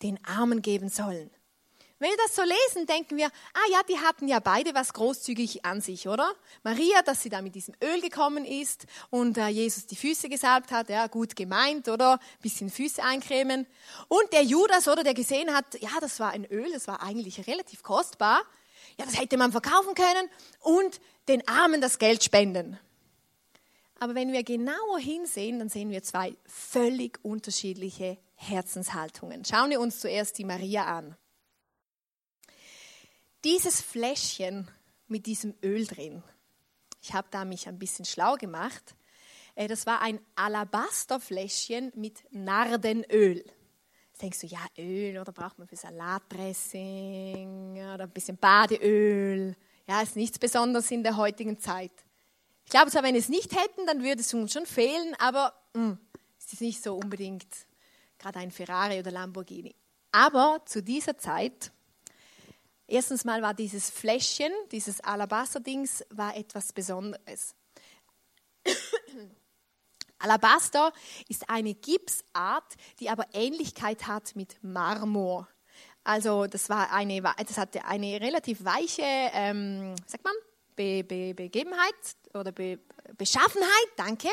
den 0.04 0.24
Armen 0.26 0.62
geben 0.62 0.90
sollen. 0.90 1.32
Wenn 2.02 2.10
wir 2.10 2.18
das 2.18 2.36
so 2.36 2.42
lesen, 2.42 2.88
denken 2.88 3.16
wir, 3.16 3.28
ah 3.28 3.72
ja, 3.72 3.84
die 3.88 4.00
hatten 4.00 4.28
ja 4.28 4.40
beide 4.40 4.74
was 4.74 4.92
großzügig 4.94 5.66
an 5.66 5.82
sich, 5.82 6.08
oder? 6.08 6.34
Maria, 6.64 7.04
dass 7.04 7.22
sie 7.22 7.30
da 7.30 7.44
mit 7.44 7.54
diesem 7.54 7.76
Öl 7.80 8.02
gekommen 8.02 8.44
ist 8.44 8.88
und 9.12 9.38
äh, 9.38 9.50
Jesus 9.50 9.86
die 9.86 9.96
Füße 9.96 10.28
gesalbt 10.28 10.72
hat, 10.72 10.90
ja, 10.90 11.06
gut 11.06 11.36
gemeint, 11.36 11.90
oder? 11.90 12.20
Bisschen 12.42 12.72
Füße 12.72 13.04
eincremen. 13.04 13.68
Und 14.08 14.34
der 14.34 14.42
Judas, 14.42 14.88
oder, 14.88 15.04
der 15.04 15.14
gesehen 15.14 15.54
hat, 15.54 15.80
ja, 15.80 15.92
das 16.02 16.20
war 16.20 16.32
ein 16.32 16.44
Öl, 16.46 16.72
das 16.74 16.88
war 16.88 17.04
eigentlich 17.04 17.46
relativ 17.46 17.84
kostbar. 17.84 18.42
Ja, 18.98 19.06
das 19.06 19.20
hätte 19.20 19.38
man 19.38 19.52
verkaufen 19.52 19.94
können 19.94 20.28
und 20.62 21.00
den 21.28 21.48
Armen 21.48 21.82
das 21.82 22.00
Geld 22.00 22.24
spenden. 22.24 22.80
Aber 24.00 24.16
wenn 24.16 24.32
wir 24.32 24.42
genauer 24.42 24.98
hinsehen, 24.98 25.60
dann 25.60 25.70
sehen 25.70 25.92
wir 25.92 26.02
zwei 26.02 26.36
völlig 26.48 27.20
unterschiedliche 27.24 28.18
Herzenshaltungen. 28.34 29.46
Schauen 29.46 29.70
wir 29.70 29.80
uns 29.80 30.00
zuerst 30.00 30.40
die 30.40 30.46
Maria 30.46 30.86
an. 30.86 31.16
Dieses 33.44 33.82
Fläschchen 33.82 34.68
mit 35.08 35.26
diesem 35.26 35.56
Öl 35.64 35.88
drin, 35.88 36.22
ich 37.02 37.14
habe 37.14 37.28
da 37.32 37.44
mich 37.44 37.68
ein 37.68 37.80
bisschen 37.80 38.06
schlau 38.06 38.36
gemacht. 38.36 38.96
Äh, 39.56 39.68
das 39.68 39.88
war 39.88 40.02
ein 40.02 40.20
Alabasterfläschchen 40.36 41.92
mit 41.96 42.24
Nardenöl. 42.32 43.44
Jetzt 44.10 44.22
denkst 44.22 44.42
du, 44.42 44.48
ja, 44.48 44.60
Öl, 44.78 45.18
oder 45.18 45.32
braucht 45.32 45.58
man 45.58 45.68
für 45.68 45.76
Salatdressing 45.76 47.74
oder 47.74 48.04
ein 48.04 48.12
bisschen 48.12 48.38
Badeöl. 48.38 49.56
Ja, 49.88 50.02
ist 50.02 50.16
nichts 50.16 50.38
Besonderes 50.38 50.92
in 50.92 51.02
der 51.02 51.18
heutigen 51.18 51.60
Zeit. 51.60 51.92
Ich 52.66 52.70
glaube 52.70 52.92
zwar, 52.92 53.02
wenn 53.02 53.16
wir 53.16 53.22
es 53.22 53.30
nicht 53.30 53.54
hätten, 53.54 53.88
dann 53.88 54.04
würde 54.04 54.22
es 54.22 54.32
uns 54.34 54.54
schon 54.54 54.68
fehlen, 54.68 55.16
aber 55.18 55.54
hm, 55.74 55.98
es 56.38 56.54
ist 56.54 56.62
nicht 56.62 56.84
so 56.84 56.96
unbedingt 56.96 57.48
gerade 58.20 58.38
ein 58.38 58.52
Ferrari 58.52 59.00
oder 59.00 59.10
Lamborghini. 59.10 59.76
Aber 60.12 60.62
zu 60.66 60.84
dieser 60.84 61.18
Zeit 61.18 61.72
Erstens 62.92 63.24
mal 63.24 63.42
war 63.42 63.54
dieses 63.54 63.90
Fläschchen, 63.90 64.52
dieses 64.70 65.00
Alabaster-Dings, 65.00 66.04
war 66.10 66.36
etwas 66.36 66.74
Besonderes. 66.74 67.56
Alabaster 70.20 70.92
ist 71.30 71.50
eine 71.50 71.74
Gipsart, 71.74 72.76
die 73.00 73.10
aber 73.10 73.28
Ähnlichkeit 73.32 74.08
hat 74.08 74.36
mit 74.36 74.62
Marmor. 74.62 75.48
Also 76.04 76.48
das 76.48 76.68
war 76.68 76.92
eine, 76.92 77.22
das 77.22 77.58
hatte 77.58 77.86
eine 77.86 78.20
relativ 78.20 78.66
weiche, 78.66 79.04
ähm, 79.06 79.96
sagt 80.06 80.26
man, 80.26 80.34
Be, 80.76 81.06
Be, 81.06 81.34
Begebenheit 81.34 81.96
oder 82.34 82.52
Be, 82.52 82.78
Beschaffenheit, 83.16 83.88
danke. 83.96 84.28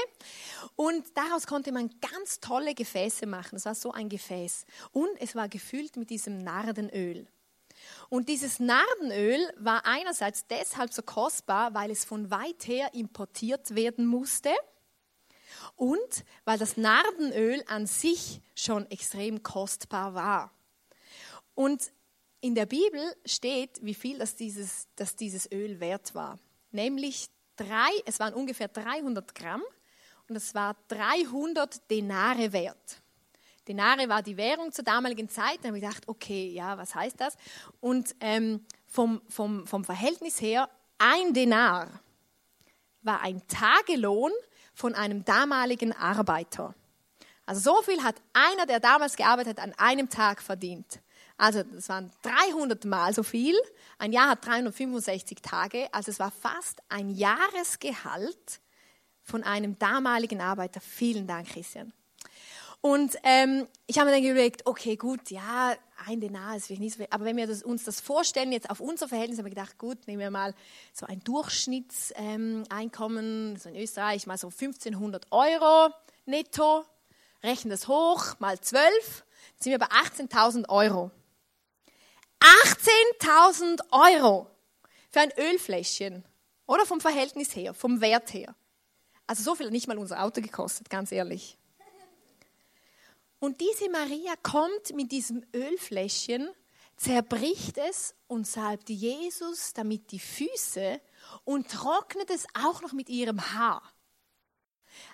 Und 0.74 1.16
daraus 1.16 1.46
konnte 1.46 1.70
man 1.70 1.90
ganz 2.00 2.40
tolle 2.40 2.74
Gefäße 2.74 3.24
machen. 3.26 3.54
Es 3.54 3.66
war 3.66 3.76
so 3.76 3.92
ein 3.92 4.08
Gefäß. 4.08 4.66
Und 4.90 5.10
es 5.20 5.36
war 5.36 5.48
gefüllt 5.48 5.96
mit 5.96 6.10
diesem 6.10 6.38
Nardenöl. 6.38 7.28
Und 8.08 8.28
dieses 8.28 8.58
Nardenöl 8.58 9.40
war 9.58 9.84
einerseits 9.84 10.46
deshalb 10.46 10.92
so 10.92 11.02
kostbar, 11.02 11.74
weil 11.74 11.90
es 11.90 12.04
von 12.04 12.30
weit 12.30 12.66
her 12.66 12.94
importiert 12.94 13.74
werden 13.74 14.06
musste 14.06 14.50
und 15.76 16.24
weil 16.44 16.58
das 16.58 16.76
Nardenöl 16.76 17.62
an 17.66 17.86
sich 17.86 18.40
schon 18.54 18.90
extrem 18.90 19.42
kostbar 19.42 20.14
war. 20.14 20.52
Und 21.54 21.92
in 22.40 22.54
der 22.54 22.66
Bibel 22.66 23.00
steht, 23.24 23.84
wie 23.84 23.94
viel 23.94 24.18
das 24.18 24.36
dieses, 24.36 24.86
dass 24.96 25.16
dieses 25.16 25.50
Öl 25.50 25.80
wert 25.80 26.14
war. 26.14 26.38
Nämlich 26.70 27.28
drei, 27.56 27.90
es 28.06 28.20
waren 28.20 28.34
ungefähr 28.34 28.68
300 28.68 29.34
Gramm 29.34 29.62
und 30.28 30.36
es 30.36 30.54
war 30.54 30.76
300 30.88 31.90
Denare 31.90 32.52
wert. 32.52 33.02
Denare 33.68 34.08
war 34.08 34.22
die 34.22 34.36
Währung 34.36 34.72
zur 34.72 34.84
damaligen 34.84 35.28
Zeit. 35.28 35.58
Da 35.62 35.68
habe 35.68 35.78
ich 35.78 35.84
gedacht, 35.84 36.08
okay, 36.08 36.50
ja, 36.50 36.78
was 36.78 36.94
heißt 36.94 37.20
das? 37.20 37.36
Und 37.80 38.16
ähm, 38.20 38.64
vom, 38.86 39.20
vom, 39.28 39.66
vom 39.66 39.84
Verhältnis 39.84 40.40
her, 40.40 40.68
ein 40.98 41.34
Denar 41.34 41.88
war 43.02 43.20
ein 43.20 43.46
Tagelohn 43.46 44.32
von 44.74 44.94
einem 44.94 45.24
damaligen 45.24 45.92
Arbeiter. 45.92 46.74
Also 47.46 47.60
so 47.60 47.82
viel 47.82 48.02
hat 48.02 48.16
einer, 48.32 48.66
der 48.66 48.80
damals 48.80 49.16
gearbeitet 49.16 49.58
hat, 49.58 49.64
an 49.64 49.74
einem 49.78 50.08
Tag 50.08 50.42
verdient. 50.42 51.00
Also 51.36 51.62
das 51.62 51.88
waren 51.88 52.10
300 52.22 52.84
Mal 52.84 53.14
so 53.14 53.22
viel. 53.22 53.54
Ein 53.98 54.12
Jahr 54.12 54.30
hat 54.30 54.44
365 54.46 55.40
Tage. 55.40 55.88
Also 55.92 56.10
es 56.10 56.18
war 56.18 56.30
fast 56.30 56.80
ein 56.88 57.10
Jahresgehalt 57.10 58.60
von 59.22 59.44
einem 59.44 59.78
damaligen 59.78 60.40
Arbeiter. 60.40 60.80
Vielen 60.80 61.26
Dank, 61.26 61.48
Christian. 61.48 61.92
Und 62.80 63.16
ähm, 63.24 63.66
ich 63.86 63.98
habe 63.98 64.10
mir 64.10 64.16
dann 64.16 64.24
überlegt, 64.24 64.64
okay, 64.66 64.96
gut, 64.96 65.30
ja, 65.30 65.74
ein 66.06 66.20
Denar 66.20 66.56
ist 66.56 66.66
vielleicht 66.66 66.80
nicht 66.80 66.92
so 66.92 66.98
viel, 66.98 67.08
aber 67.10 67.24
wenn 67.24 67.36
wir 67.36 67.48
das, 67.48 67.62
uns 67.62 67.84
das 67.84 68.00
vorstellen, 68.00 68.52
jetzt 68.52 68.70
auf 68.70 68.80
unser 68.80 69.08
Verhältnis, 69.08 69.38
habe 69.38 69.48
ich 69.48 69.54
gedacht, 69.54 69.78
gut, 69.78 70.06
nehmen 70.06 70.20
wir 70.20 70.30
mal 70.30 70.54
so 70.92 71.06
ein 71.06 71.22
Durchschnittseinkommen, 71.24 73.50
ähm, 73.50 73.56
so 73.56 73.68
in 73.68 73.76
Österreich 73.76 74.26
mal 74.26 74.38
so 74.38 74.48
1500 74.48 75.26
Euro 75.32 75.92
netto, 76.24 76.84
rechnen 77.42 77.70
das 77.70 77.88
hoch, 77.88 78.38
mal 78.38 78.60
12, 78.60 78.80
dann 78.80 78.92
sind 79.58 79.72
wir 79.72 79.78
bei 79.78 79.86
18.000 79.86 80.68
Euro. 80.68 81.10
18.000 82.40 83.80
Euro 83.90 84.46
für 85.10 85.20
ein 85.20 85.32
Ölfläschchen, 85.36 86.22
oder 86.68 86.86
vom 86.86 87.00
Verhältnis 87.00 87.56
her, 87.56 87.74
vom 87.74 88.00
Wert 88.00 88.32
her. 88.32 88.54
Also 89.26 89.42
so 89.42 89.56
viel 89.56 89.66
hat 89.66 89.72
nicht 89.72 89.88
mal 89.88 89.98
unser 89.98 90.22
Auto 90.22 90.40
gekostet, 90.40 90.88
ganz 90.88 91.10
ehrlich. 91.10 91.57
Und 93.40 93.60
diese 93.60 93.88
Maria 93.90 94.34
kommt 94.42 94.94
mit 94.94 95.12
diesem 95.12 95.44
Ölfläschchen, 95.54 96.48
zerbricht 96.96 97.78
es 97.78 98.14
und 98.26 98.46
salbt 98.46 98.88
Jesus 98.90 99.72
damit 99.72 100.10
die 100.10 100.18
Füße 100.18 101.00
und 101.44 101.70
trocknet 101.70 102.30
es 102.30 102.46
auch 102.54 102.82
noch 102.82 102.92
mit 102.92 103.08
ihrem 103.08 103.40
Haar. 103.54 103.82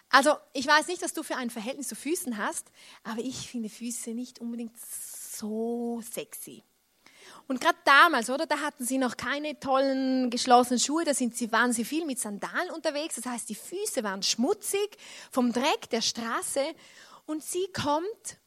Also, 0.08 0.36
ich 0.52 0.66
weiß 0.66 0.86
nicht, 0.86 1.02
was 1.02 1.12
du 1.12 1.22
für 1.22 1.36
ein 1.36 1.50
Verhältnis 1.50 1.88
zu 1.88 1.96
Füßen 1.96 2.38
hast, 2.38 2.70
aber 3.02 3.20
ich 3.20 3.50
finde 3.50 3.68
Füße 3.68 4.10
nicht 4.10 4.38
unbedingt 4.38 4.78
so 4.78 6.02
sexy. 6.02 6.62
Und 7.46 7.60
gerade 7.60 7.78
damals, 7.84 8.30
oder, 8.30 8.46
da 8.46 8.60
hatten 8.60 8.84
sie 8.84 8.98
noch 8.98 9.16
keine 9.16 9.58
tollen 9.60 10.30
geschlossenen 10.30 10.78
Schuhe, 10.78 11.04
da 11.04 11.12
sind 11.12 11.36
sie, 11.36 11.52
waren 11.52 11.72
sie 11.72 11.84
viel 11.84 12.06
mit 12.06 12.18
Sandalen 12.18 12.70
unterwegs. 12.70 13.16
Das 13.16 13.26
heißt, 13.26 13.48
die 13.48 13.54
Füße 13.54 14.02
waren 14.02 14.22
schmutzig 14.22 14.96
vom 15.30 15.52
Dreck 15.52 15.90
der 15.90 16.00
Straße. 16.00 16.62
Und 17.26 17.42
sie 17.42 17.66
kommt 17.72 18.40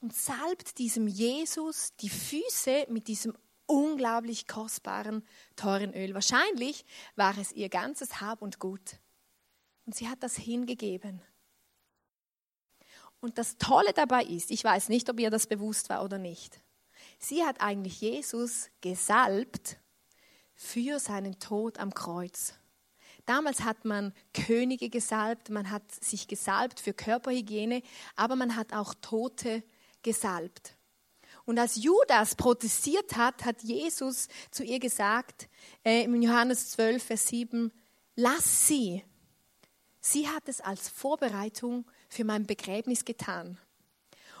und 0.00 0.14
salbt 0.14 0.78
diesem 0.78 1.06
Jesus 1.06 1.94
die 1.96 2.10
Füße 2.10 2.86
mit 2.88 3.08
diesem 3.08 3.36
unglaublich 3.66 4.46
kostbaren, 4.46 5.26
teuren 5.56 5.94
Öl. 5.94 6.14
Wahrscheinlich 6.14 6.84
war 7.16 7.36
es 7.38 7.52
ihr 7.52 7.68
ganzes 7.68 8.20
Hab 8.20 8.42
und 8.42 8.58
Gut. 8.58 8.98
Und 9.86 9.94
sie 9.94 10.08
hat 10.08 10.22
das 10.22 10.36
hingegeben. 10.36 11.22
Und 13.20 13.38
das 13.38 13.56
Tolle 13.58 13.92
dabei 13.92 14.24
ist, 14.24 14.50
ich 14.50 14.62
weiß 14.62 14.88
nicht, 14.88 15.10
ob 15.10 15.18
ihr 15.18 15.30
das 15.30 15.46
bewusst 15.46 15.88
war 15.88 16.04
oder 16.04 16.18
nicht, 16.18 16.60
sie 17.18 17.44
hat 17.44 17.60
eigentlich 17.60 18.00
Jesus 18.00 18.70
gesalbt 18.80 19.78
für 20.54 20.98
seinen 20.98 21.38
Tod 21.38 21.78
am 21.78 21.92
Kreuz. 21.92 22.57
Damals 23.28 23.60
hat 23.60 23.84
man 23.84 24.14
Könige 24.32 24.88
gesalbt, 24.88 25.50
man 25.50 25.70
hat 25.70 25.82
sich 26.02 26.28
gesalbt 26.28 26.80
für 26.80 26.94
Körperhygiene, 26.94 27.82
aber 28.16 28.36
man 28.36 28.56
hat 28.56 28.72
auch 28.72 28.94
Tote 29.02 29.62
gesalbt. 30.02 30.78
Und 31.44 31.58
als 31.58 31.76
Judas 31.76 32.36
protestiert 32.36 33.18
hat, 33.18 33.44
hat 33.44 33.62
Jesus 33.62 34.28
zu 34.50 34.64
ihr 34.64 34.78
gesagt, 34.78 35.50
äh, 35.84 36.04
im 36.04 36.22
Johannes 36.22 36.70
12, 36.70 37.02
Vers 37.02 37.28
7, 37.28 37.70
lass 38.16 38.66
sie. 38.66 39.04
Sie 40.00 40.26
hat 40.26 40.48
es 40.48 40.62
als 40.62 40.88
Vorbereitung 40.88 41.84
für 42.08 42.24
mein 42.24 42.46
Begräbnis 42.46 43.04
getan. 43.04 43.58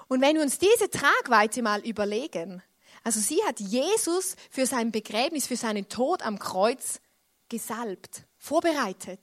Und 0.06 0.22
wenn 0.22 0.36
wir 0.36 0.42
uns 0.42 0.58
diese 0.58 0.88
Tragweite 0.88 1.60
mal 1.60 1.84
überlegen, 1.84 2.62
also 3.04 3.20
sie 3.20 3.44
hat 3.44 3.60
Jesus 3.60 4.34
für 4.50 4.64
sein 4.64 4.92
Begräbnis, 4.92 5.46
für 5.46 5.58
seinen 5.58 5.90
Tod 5.90 6.22
am 6.22 6.38
Kreuz 6.38 7.02
gesalbt 7.50 8.24
vorbereitet. 8.38 9.20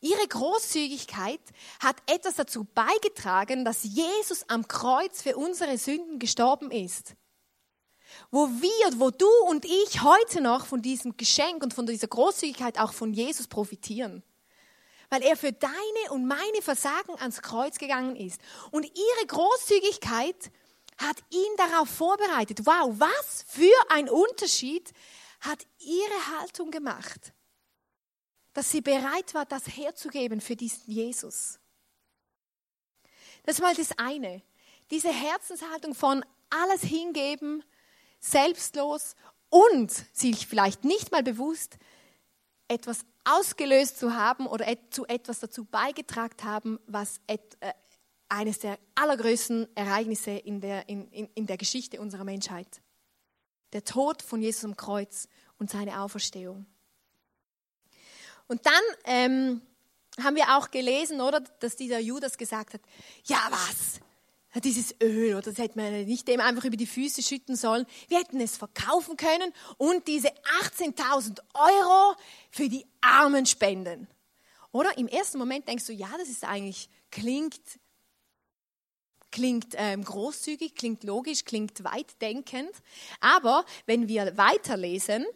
Ihre 0.00 0.26
Großzügigkeit 0.26 1.40
hat 1.80 1.96
etwas 2.06 2.34
dazu 2.34 2.64
beigetragen, 2.64 3.64
dass 3.64 3.84
Jesus 3.84 4.48
am 4.48 4.68
Kreuz 4.68 5.22
für 5.22 5.36
unsere 5.36 5.78
Sünden 5.78 6.18
gestorben 6.18 6.70
ist. 6.70 7.14
Wo 8.30 8.48
wir, 8.48 9.00
wo 9.00 9.10
du 9.10 9.28
und 9.48 9.64
ich 9.64 10.02
heute 10.02 10.40
noch 10.40 10.66
von 10.66 10.82
diesem 10.82 11.16
Geschenk 11.16 11.62
und 11.62 11.72
von 11.72 11.86
dieser 11.86 12.08
Großzügigkeit 12.08 12.78
auch 12.78 12.92
von 12.92 13.14
Jesus 13.14 13.46
profitieren. 13.46 14.22
weil 15.10 15.22
er 15.22 15.36
für 15.36 15.52
deine 15.52 16.10
und 16.10 16.26
meine 16.26 16.60
Versagen 16.60 17.14
ans 17.20 17.40
Kreuz 17.40 17.78
gegangen 17.78 18.16
ist. 18.16 18.40
Und 18.72 18.84
ihre 18.84 19.26
Großzügigkeit 19.26 20.50
hat 20.98 21.16
ihn 21.30 21.56
darauf 21.56 21.88
vorbereitet. 21.88 22.66
Wow, 22.66 22.94
was 22.98 23.44
für 23.46 23.72
ein 23.90 24.08
Unterschied 24.08 24.92
hat 25.40 25.66
ihre 25.78 26.38
Haltung 26.38 26.70
gemacht, 26.70 27.32
dass 28.54 28.70
sie 28.70 28.80
bereit 28.80 29.34
war, 29.34 29.44
das 29.44 29.66
herzugeben 29.66 30.40
für 30.40 30.56
diesen 30.56 30.90
Jesus. 30.90 31.58
Das 33.42 33.56
ist 33.56 33.60
mal 33.60 33.74
das 33.74 33.98
eine. 33.98 34.42
Diese 34.90 35.12
Herzenshaltung 35.12 35.94
von 35.94 36.24
alles 36.50 36.82
hingeben, 36.82 37.62
selbstlos 38.20 39.16
und 39.50 39.90
sich 40.12 40.46
vielleicht 40.46 40.84
nicht 40.84 41.12
mal 41.12 41.22
bewusst 41.22 41.76
etwas 42.68 43.04
ausgelöst 43.24 43.98
zu 43.98 44.14
haben 44.14 44.46
oder 44.46 44.66
zu 44.90 45.04
etwas 45.06 45.40
dazu 45.40 45.64
beigetragen 45.64 46.42
haben, 46.42 46.78
was 46.86 47.20
äh, 47.26 47.38
eines 48.28 48.58
der 48.60 48.78
allergrößten 48.94 49.68
Ereignisse 49.76 50.30
in 50.30 50.60
der, 50.60 50.88
in, 50.88 51.08
in, 51.10 51.28
in 51.34 51.46
der 51.46 51.56
Geschichte 51.56 52.00
unserer 52.00 52.24
Menschheit. 52.24 52.80
Der 53.72 53.84
Tod 53.84 54.22
von 54.22 54.40
Jesus 54.40 54.64
am 54.64 54.76
Kreuz 54.76 55.28
und 55.58 55.70
seine 55.70 56.00
Auferstehung. 56.00 56.66
Und 58.46 58.66
dann 58.66 58.82
ähm, 59.04 59.62
haben 60.22 60.36
wir 60.36 60.56
auch 60.56 60.70
gelesen, 60.70 61.20
oder, 61.20 61.40
dass 61.40 61.76
dieser 61.76 61.98
Judas 61.98 62.38
gesagt 62.38 62.74
hat, 62.74 62.80
ja 63.24 63.38
was, 63.50 64.00
dieses 64.62 64.94
Öl, 65.02 65.34
oder 65.34 65.50
das 65.50 65.58
hätte 65.58 65.78
man 65.78 66.04
nicht 66.04 66.28
dem 66.28 66.40
einfach 66.40 66.64
über 66.64 66.76
die 66.76 66.86
Füße 66.86 67.22
schütten 67.22 67.56
sollen. 67.56 67.86
Wir 68.08 68.18
hätten 68.18 68.40
es 68.40 68.56
verkaufen 68.56 69.16
können 69.16 69.52
und 69.78 70.06
diese 70.06 70.28
18.000 70.62 71.40
Euro 71.54 72.16
für 72.50 72.68
die 72.68 72.86
Armen 73.00 73.46
spenden. 73.46 74.06
Oder 74.70 74.96
im 74.98 75.08
ersten 75.08 75.38
Moment 75.38 75.66
denkst 75.68 75.86
du, 75.86 75.92
ja, 75.92 76.10
das 76.18 76.28
ist 76.28 76.44
eigentlich, 76.44 76.88
klingt, 77.10 77.60
klingt 79.30 79.74
ähm, 79.76 80.04
großzügig, 80.04 80.74
klingt 80.74 81.02
logisch, 81.04 81.44
klingt 81.44 81.82
weitdenkend. 81.82 82.72
Aber 83.20 83.64
wenn 83.86 84.08
wir 84.08 84.36
weiterlesen, 84.36 85.26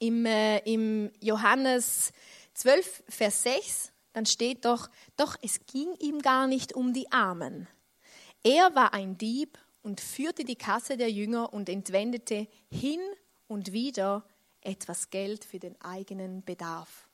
im, 0.00 0.26
äh, 0.26 0.58
im 0.58 1.12
Johannes 1.20 2.12
12, 2.54 3.04
Vers 3.08 3.42
6, 3.44 3.92
dann 4.12 4.26
steht 4.26 4.64
doch, 4.64 4.90
doch 5.16 5.36
es 5.40 5.60
ging 5.66 5.94
ihm 6.00 6.18
gar 6.18 6.48
nicht 6.48 6.72
um 6.72 6.92
die 6.92 7.12
Armen 7.12 7.68
er 8.42 8.74
war 8.74 8.94
ein 8.94 9.18
Dieb 9.18 9.58
und 9.82 10.00
führte 10.00 10.44
die 10.44 10.56
Kasse 10.56 10.96
der 10.96 11.10
Jünger 11.10 11.52
und 11.52 11.68
entwendete 11.68 12.48
hin 12.70 13.00
und 13.48 13.72
wieder 13.72 14.24
etwas 14.62 15.10
Geld 15.10 15.44
für 15.44 15.58
den 15.58 15.80
eigenen 15.80 16.44
Bedarf. 16.44 17.08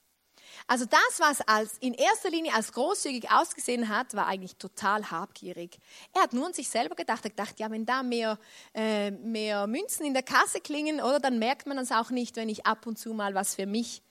Also 0.66 0.84
das, 0.84 1.18
was 1.18 1.40
als 1.42 1.78
in 1.78 1.94
erster 1.94 2.30
Linie 2.30 2.54
als 2.54 2.72
großzügig 2.72 3.30
ausgesehen 3.30 3.88
hat, 3.88 4.14
war 4.14 4.26
eigentlich 4.26 4.56
total 4.56 5.10
habgierig. 5.10 5.78
Er 6.12 6.22
hat 6.22 6.32
nur 6.32 6.46
an 6.46 6.52
sich 6.52 6.68
selber 6.68 6.94
gedacht. 6.94 7.25
Er 7.25 7.30
gedacht, 7.30 7.58
ja, 7.58 7.70
wenn 7.70 7.86
da 7.86 8.02
mehr, 8.02 8.38
äh, 8.75 9.10
mehr 9.10 9.66
Münzen 9.66 10.06
in 10.06 10.14
der 10.14 10.22
Kasse 10.22 10.60
klingen, 10.60 11.00
oder 11.00 11.20
dann 11.20 11.38
merkt 11.38 11.66
man 11.66 11.76
das 11.76 11.92
auch 11.92 12.10
nicht, 12.10 12.36
wenn 12.36 12.48
ich 12.48 12.66
ab 12.66 12.86
und 12.86 12.98
zu 12.98 13.12
mal 13.14 13.34
was 13.34 13.54
für 13.54 13.66
mich 13.66 14.02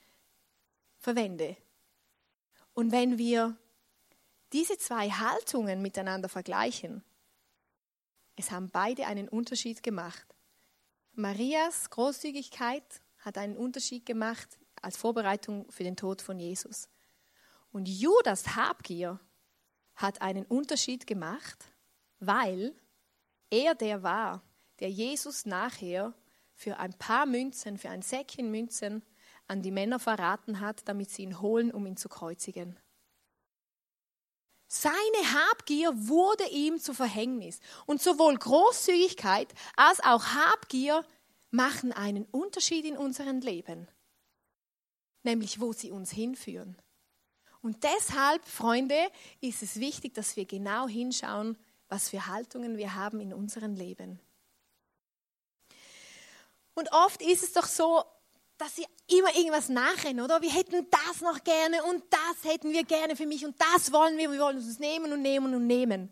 verwende. 0.97 1.57
Und 2.73 2.91
wenn 2.91 3.17
wir 3.17 3.55
diese 4.53 4.77
zwei 4.77 5.09
Haltungen 5.09 5.81
miteinander 5.81 6.29
vergleichen, 6.29 7.03
es 8.35 8.51
haben 8.51 8.69
beide 8.69 9.07
einen 9.07 9.29
Unterschied 9.29 9.81
gemacht. 9.83 10.25
Marias 11.13 11.89
Großzügigkeit 11.89 12.83
hat 13.19 13.37
einen 13.37 13.55
Unterschied 13.55 14.05
gemacht 14.05 14.57
als 14.81 14.97
Vorbereitung 14.97 15.69
für 15.71 15.83
den 15.83 15.95
Tod 15.95 16.21
von 16.21 16.39
Jesus. 16.39 16.89
Und 17.71 17.87
Judas 17.87 18.55
Habgier 18.55 19.19
hat 19.95 20.21
einen 20.21 20.45
Unterschied 20.45 21.07
gemacht, 21.07 21.65
weil 22.19 22.75
er 23.49 23.75
der 23.75 24.03
war, 24.03 24.41
der 24.79 24.89
Jesus 24.89 25.45
nachher 25.45 26.13
für 26.53 26.77
ein 26.77 26.93
paar 26.93 27.25
Münzen, 27.25 27.77
für 27.77 27.89
ein 27.89 28.01
Säckchen 28.01 28.51
Münzen 28.51 29.03
an 29.47 29.61
die 29.61 29.71
Männer 29.71 29.99
verraten 29.99 30.59
hat, 30.59 30.87
damit 30.87 31.09
sie 31.09 31.23
ihn 31.23 31.41
holen, 31.41 31.71
um 31.71 31.85
ihn 31.85 31.97
zu 31.97 32.09
kreuzigen. 32.09 32.79
Seine 34.67 34.95
Habgier 35.33 35.91
wurde 36.07 36.47
ihm 36.49 36.79
zu 36.79 36.93
Verhängnis. 36.93 37.59
Und 37.85 38.01
sowohl 38.01 38.35
Großzügigkeit 38.37 39.53
als 39.75 39.99
auch 40.01 40.25
Habgier 40.25 41.05
machen 41.51 41.93
einen 41.93 42.25
Unterschied 42.25 42.85
in 42.85 42.97
unserem 42.97 43.39
Leben, 43.39 43.87
nämlich 45.25 45.59
wo 45.59 45.73
sie 45.73 45.91
uns 45.91 46.11
hinführen. 46.11 46.77
Und 47.61 47.83
deshalb, 47.83 48.45
Freunde, 48.45 48.97
ist 49.41 49.63
es 49.63 49.79
wichtig, 49.79 50.13
dass 50.13 50.35
wir 50.35 50.45
genau 50.45 50.87
hinschauen, 50.87 51.57
was 51.89 52.09
für 52.09 52.27
Haltungen 52.27 52.77
wir 52.77 52.95
haben 52.95 53.19
in 53.19 53.33
unserem 53.33 53.73
Leben. 53.73 54.19
Und 56.75 56.91
oft 56.91 57.21
ist 57.21 57.43
es 57.43 57.53
doch 57.53 57.65
so, 57.65 58.03
dass 58.57 58.75
sie 58.75 58.85
immer 59.07 59.35
irgendwas 59.35 59.69
nachrennen, 59.69 60.23
oder? 60.23 60.41
Wir 60.41 60.51
hätten 60.51 60.87
das 60.89 61.21
noch 61.21 61.43
gerne 61.43 61.83
und 61.83 62.03
das 62.09 62.51
hätten 62.51 62.71
wir 62.71 62.83
gerne 62.83 63.15
für 63.15 63.25
mich 63.25 63.45
und 63.45 63.55
das 63.59 63.91
wollen 63.91 64.17
wir, 64.17 64.31
wir 64.31 64.39
wollen 64.39 64.57
uns 64.57 64.79
nehmen 64.79 65.11
und 65.11 65.21
nehmen 65.21 65.53
und 65.53 65.67
nehmen. 65.67 66.11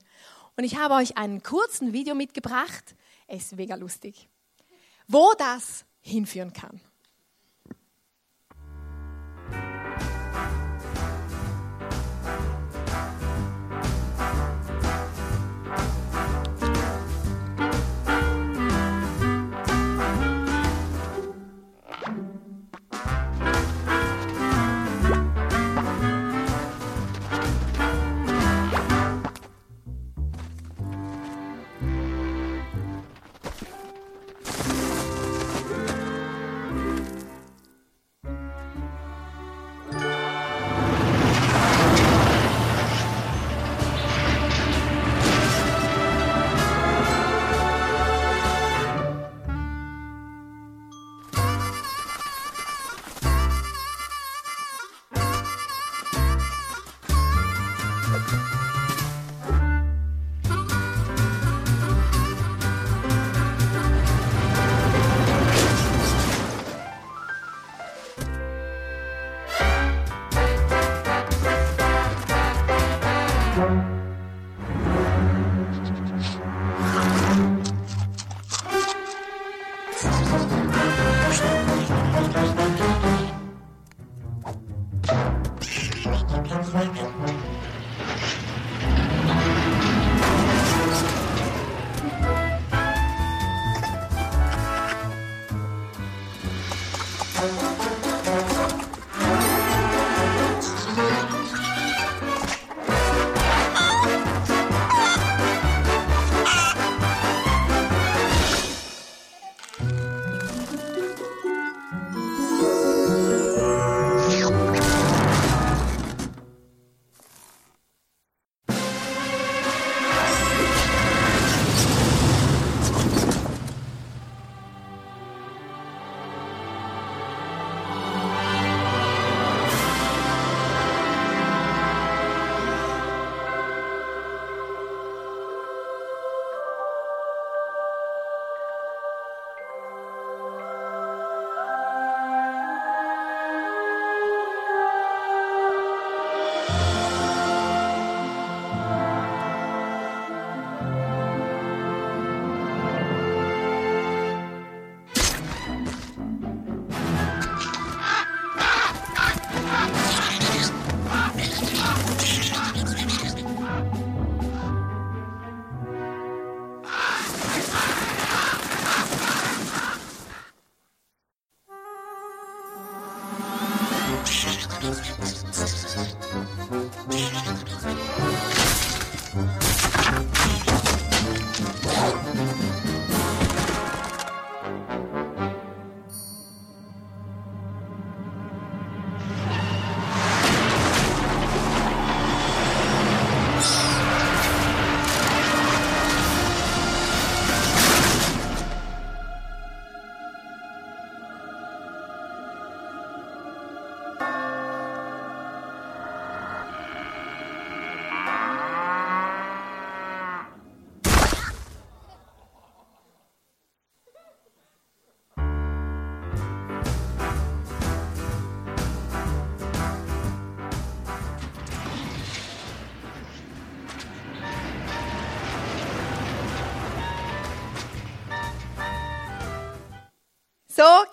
Und 0.55 0.63
ich 0.63 0.77
habe 0.77 0.95
euch 0.95 1.17
einen 1.17 1.41
kurzen 1.41 1.93
Video 1.93 2.15
mitgebracht, 2.15 2.95
es 3.27 3.45
ist 3.45 3.55
mega 3.55 3.75
lustig, 3.75 4.27
wo 5.07 5.33
das 5.37 5.85
hinführen 6.01 6.53
kann. 6.53 6.81
Thank 9.51 9.63
you. 9.75 9.82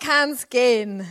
So 0.01 0.07
kann's 0.07 0.49
gehen. 0.49 1.05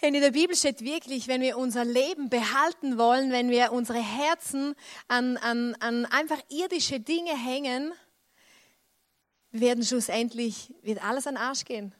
In 0.00 0.14
der 0.14 0.30
Bibel 0.30 0.56
steht 0.56 0.80
wirklich, 0.82 1.28
wenn 1.28 1.42
wir 1.42 1.58
unser 1.58 1.84
Leben 1.84 2.30
behalten 2.30 2.96
wollen, 2.96 3.30
wenn 3.32 3.50
wir 3.50 3.72
unsere 3.72 3.98
Herzen 3.98 4.74
an, 5.08 5.36
an, 5.38 5.74
an 5.80 6.06
einfach 6.06 6.40
irdische 6.48 7.00
Dinge 7.00 7.36
hängen, 7.36 7.92
werden 9.52 9.84
schlussendlich, 9.84 10.72
wird 10.82 11.04
alles 11.04 11.26
an 11.26 11.36
Arsch 11.36 11.64
gehen. 11.64 11.94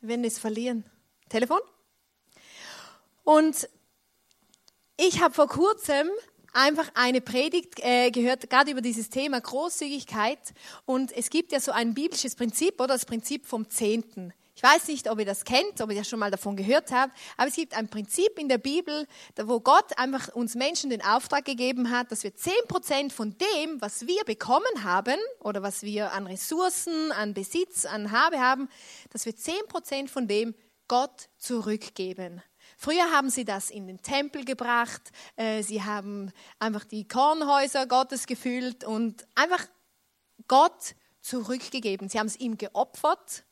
Wir 0.00 0.10
werden 0.10 0.24
es 0.24 0.38
verlieren. 0.38 0.84
Telefon? 1.28 1.60
Und 3.24 3.68
ich 4.96 5.20
habe 5.22 5.34
vor 5.34 5.48
kurzem 5.48 6.08
einfach 6.52 6.90
eine 6.94 7.20
Predigt 7.20 7.78
äh, 7.78 8.10
gehört, 8.10 8.50
gerade 8.50 8.70
über 8.70 8.82
dieses 8.82 9.08
Thema 9.08 9.40
Großzügigkeit. 9.40 10.40
Und 10.84 11.12
es 11.12 11.30
gibt 11.30 11.52
ja 11.52 11.60
so 11.60 11.72
ein 11.72 11.94
biblisches 11.94 12.34
Prinzip, 12.34 12.74
oder 12.80 12.94
das 12.94 13.06
Prinzip 13.06 13.46
vom 13.46 13.70
Zehnten. 13.70 14.34
Ich 14.60 14.62
weiß 14.62 14.88
nicht, 14.88 15.08
ob 15.08 15.18
ihr 15.18 15.24
das 15.24 15.44
kennt, 15.44 15.80
ob 15.80 15.90
ihr 15.90 16.04
schon 16.04 16.18
mal 16.18 16.30
davon 16.30 16.54
gehört 16.54 16.92
habt, 16.92 17.16
aber 17.38 17.48
es 17.48 17.54
gibt 17.54 17.74
ein 17.74 17.88
Prinzip 17.88 18.38
in 18.38 18.46
der 18.46 18.58
Bibel, 18.58 19.06
wo 19.42 19.58
Gott 19.58 19.98
einfach 19.98 20.34
uns 20.34 20.54
Menschen 20.54 20.90
den 20.90 21.02
Auftrag 21.02 21.46
gegeben 21.46 21.90
hat, 21.90 22.12
dass 22.12 22.24
wir 22.24 22.36
zehn 22.36 22.52
Prozent 22.68 23.10
von 23.10 23.34
dem, 23.38 23.80
was 23.80 24.06
wir 24.06 24.22
bekommen 24.24 24.84
haben 24.84 25.16
oder 25.38 25.62
was 25.62 25.82
wir 25.82 26.12
an 26.12 26.26
Ressourcen, 26.26 27.10
an 27.12 27.32
Besitz, 27.32 27.86
an 27.86 28.10
Habe 28.10 28.38
haben, 28.38 28.68
dass 29.08 29.24
wir 29.24 29.34
zehn 29.34 29.66
Prozent 29.66 30.10
von 30.10 30.28
dem 30.28 30.54
Gott 30.88 31.30
zurückgeben. 31.38 32.42
Früher 32.76 33.10
haben 33.12 33.30
sie 33.30 33.46
das 33.46 33.70
in 33.70 33.86
den 33.86 34.02
Tempel 34.02 34.44
gebracht, 34.44 35.10
äh, 35.36 35.62
sie 35.62 35.84
haben 35.84 36.32
einfach 36.58 36.84
die 36.84 37.08
Kornhäuser 37.08 37.86
Gottes 37.86 38.26
gefüllt 38.26 38.84
und 38.84 39.26
einfach 39.34 39.64
Gott 40.48 40.94
zurückgegeben. 41.22 42.10
Sie 42.10 42.18
haben 42.18 42.26
es 42.26 42.38
ihm 42.38 42.58
geopfert 42.58 43.44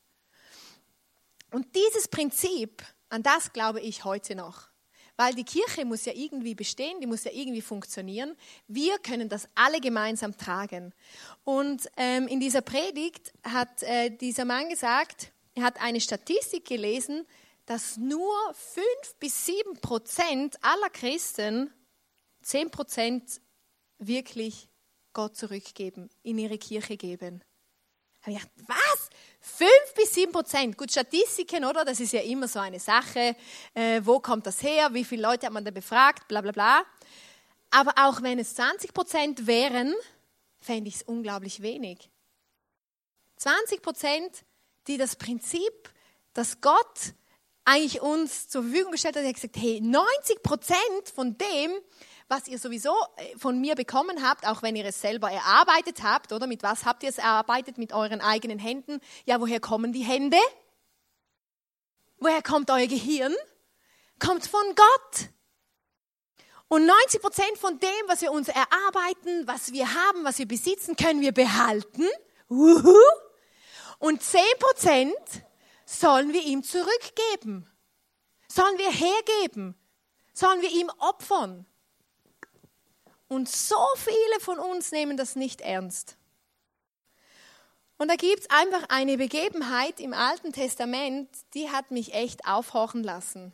und 1.51 1.75
dieses 1.75 2.07
Prinzip, 2.07 2.83
an 3.09 3.23
das 3.23 3.53
glaube 3.53 3.81
ich 3.81 4.05
heute 4.05 4.35
noch. 4.35 4.69
Weil 5.17 5.33
die 5.33 5.43
Kirche 5.43 5.83
muss 5.83 6.05
ja 6.05 6.13
irgendwie 6.13 6.55
bestehen, 6.55 7.01
die 7.01 7.07
muss 7.07 7.25
ja 7.25 7.31
irgendwie 7.33 7.61
funktionieren. 7.61 8.37
Wir 8.67 8.97
können 8.99 9.27
das 9.27 9.49
alle 9.53 9.81
gemeinsam 9.81 10.37
tragen. 10.37 10.93
Und 11.43 11.89
ähm, 11.97 12.25
in 12.27 12.39
dieser 12.39 12.61
Predigt 12.61 13.33
hat 13.43 13.83
äh, 13.83 14.11
dieser 14.11 14.45
Mann 14.45 14.69
gesagt, 14.69 15.33
er 15.55 15.63
hat 15.63 15.81
eine 15.81 15.99
Statistik 15.99 16.63
gelesen, 16.63 17.27
dass 17.65 17.97
nur 17.97 18.33
fünf 18.53 19.15
bis 19.19 19.45
sieben 19.45 19.79
Prozent 19.81 20.57
aller 20.63 20.89
Christen 20.89 21.69
zehn 22.41 22.71
Prozent 22.71 23.41
wirklich 23.97 24.69
Gott 25.11 25.35
zurückgeben, 25.35 26.09
in 26.23 26.37
ihre 26.37 26.57
Kirche 26.57 26.95
geben. 26.95 27.43
Habe 28.21 28.31
ich 28.31 28.39
gedacht, 28.39 28.51
was? 28.67 29.09
Fünf 29.41 29.93
bis 29.95 30.13
sieben 30.13 30.31
Prozent. 30.31 30.77
Gut, 30.77 30.91
Statistiken, 30.91 31.63
oder? 31.63 31.85
Das 31.85 31.99
ist 31.99 32.11
ja 32.11 32.21
immer 32.21 32.47
so 32.47 32.59
eine 32.59 32.79
Sache. 32.79 33.35
Äh, 33.73 34.01
wo 34.03 34.19
kommt 34.19 34.45
das 34.45 34.61
her? 34.61 34.93
Wie 34.93 35.05
viele 35.05 35.21
Leute 35.23 35.45
hat 35.45 35.53
man 35.53 35.63
da 35.63 35.71
befragt? 35.71 36.27
Bla, 36.27 36.41
bla, 36.41 36.51
bla. 36.51 36.83
Aber 37.71 37.93
auch 37.97 38.21
wenn 38.21 38.39
es 38.39 38.55
20 38.55 38.93
Prozent 38.93 39.47
wären, 39.47 39.93
fände 40.59 40.89
ich 40.89 40.95
es 40.95 41.03
unglaublich 41.03 41.61
wenig. 41.61 42.09
20 43.37 43.81
Prozent, 43.81 44.43
die 44.87 44.97
das 44.97 45.15
Prinzip, 45.15 45.89
das 46.33 46.59
Gott 46.59 47.13
eigentlich 47.63 48.01
uns 48.01 48.49
zur 48.49 48.63
Verfügung 48.63 48.91
gestellt 48.91 49.15
hat, 49.15 49.23
hat 49.23 49.35
gesagt, 49.35 49.57
hey, 49.57 49.79
90 49.79 50.43
Prozent 50.43 51.09
von 51.13 51.37
dem, 51.37 51.71
was 52.29 52.47
ihr 52.47 52.59
sowieso 52.59 52.93
äh, 53.17 53.37
von 53.37 53.59
mir 53.59 53.75
bekommen 53.75 54.23
habt, 54.23 54.47
auch 54.47 54.61
wenn 54.61 54.75
ihr 54.75 54.85
es 54.85 55.01
selber 55.01 55.29
erarbeitet 55.29 56.03
habt, 56.03 56.31
oder 56.31 56.47
mit 56.47 56.63
was 56.63 56.85
habt 56.85 57.03
ihr 57.03 57.09
es 57.09 57.17
erarbeitet? 57.17 57.77
Mit 57.77 57.91
euren 57.91 58.21
eigenen 58.21 58.59
Händen. 58.59 59.01
Ja, 59.25 59.41
woher 59.41 59.59
kommen 59.59 59.91
die 59.91 60.03
Hände? 60.03 60.37
Woher 62.19 62.41
kommt 62.41 62.69
euer 62.69 62.87
Gehirn? 62.87 63.35
Kommt 64.19 64.45
von 64.45 64.63
Gott. 64.75 65.29
Und 66.67 66.85
90 66.85 67.21
Prozent 67.21 67.57
von 67.57 67.79
dem, 67.79 67.89
was 68.07 68.21
wir 68.21 68.31
uns 68.31 68.47
erarbeiten, 68.47 69.47
was 69.47 69.71
wir 69.71 69.91
haben, 69.91 70.23
was 70.23 70.37
wir 70.37 70.47
besitzen, 70.47 70.95
können 70.95 71.21
wir 71.21 71.31
behalten. 71.31 72.05
Und 72.47 74.21
10 74.21 74.41
Prozent 74.59 75.43
sollen 75.85 76.31
wir 76.31 76.43
ihm 76.43 76.63
zurückgeben. 76.63 77.67
Sollen 78.47 78.77
wir 78.77 78.91
hergeben. 78.91 79.75
Sollen 80.33 80.61
wir 80.61 80.71
ihm 80.71 80.91
opfern. 80.99 81.65
Und 83.29 83.47
so 83.47 83.77
viele 83.95 84.39
von 84.41 84.59
uns 84.59 84.91
nehmen 84.91 85.15
das 85.15 85.37
nicht 85.37 85.61
ernst. 85.61 86.17
Und 87.97 88.09
da 88.09 88.15
gibt 88.15 88.39
es 88.41 88.49
einfach 88.49 88.85
eine 88.89 89.17
Begebenheit 89.17 89.99
im 89.99 90.13
Alten 90.13 90.51
Testament, 90.51 91.29
die 91.53 91.69
hat 91.69 91.91
mich 91.91 92.13
echt 92.13 92.45
aufhorchen 92.45 93.03
lassen. 93.03 93.53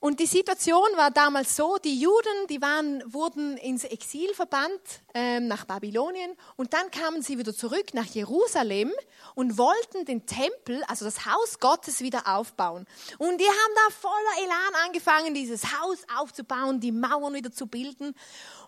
Und 0.00 0.20
die 0.20 0.26
Situation 0.26 0.88
war 0.94 1.10
damals 1.10 1.56
so, 1.56 1.76
die 1.78 2.00
Juden, 2.00 2.46
die 2.48 2.62
waren, 2.62 3.02
wurden 3.12 3.56
ins 3.56 3.82
Exil 3.82 4.32
verbannt 4.32 4.80
ähm, 5.12 5.48
nach 5.48 5.64
Babylonien 5.64 6.36
und 6.54 6.72
dann 6.72 6.88
kamen 6.92 7.20
sie 7.20 7.36
wieder 7.36 7.52
zurück 7.52 7.94
nach 7.94 8.06
Jerusalem 8.06 8.92
und 9.34 9.58
wollten 9.58 10.04
den 10.04 10.24
Tempel, 10.24 10.84
also 10.86 11.04
das 11.04 11.26
Haus 11.26 11.58
Gottes 11.58 12.00
wieder 12.00 12.28
aufbauen. 12.28 12.86
Und 13.18 13.40
die 13.40 13.48
haben 13.48 13.74
da 13.74 13.92
voller 13.92 14.44
Elan 14.44 14.86
angefangen, 14.86 15.34
dieses 15.34 15.64
Haus 15.64 15.98
aufzubauen, 16.16 16.78
die 16.78 16.92
Mauern 16.92 17.34
wieder 17.34 17.50
zu 17.50 17.66
bilden. 17.66 18.14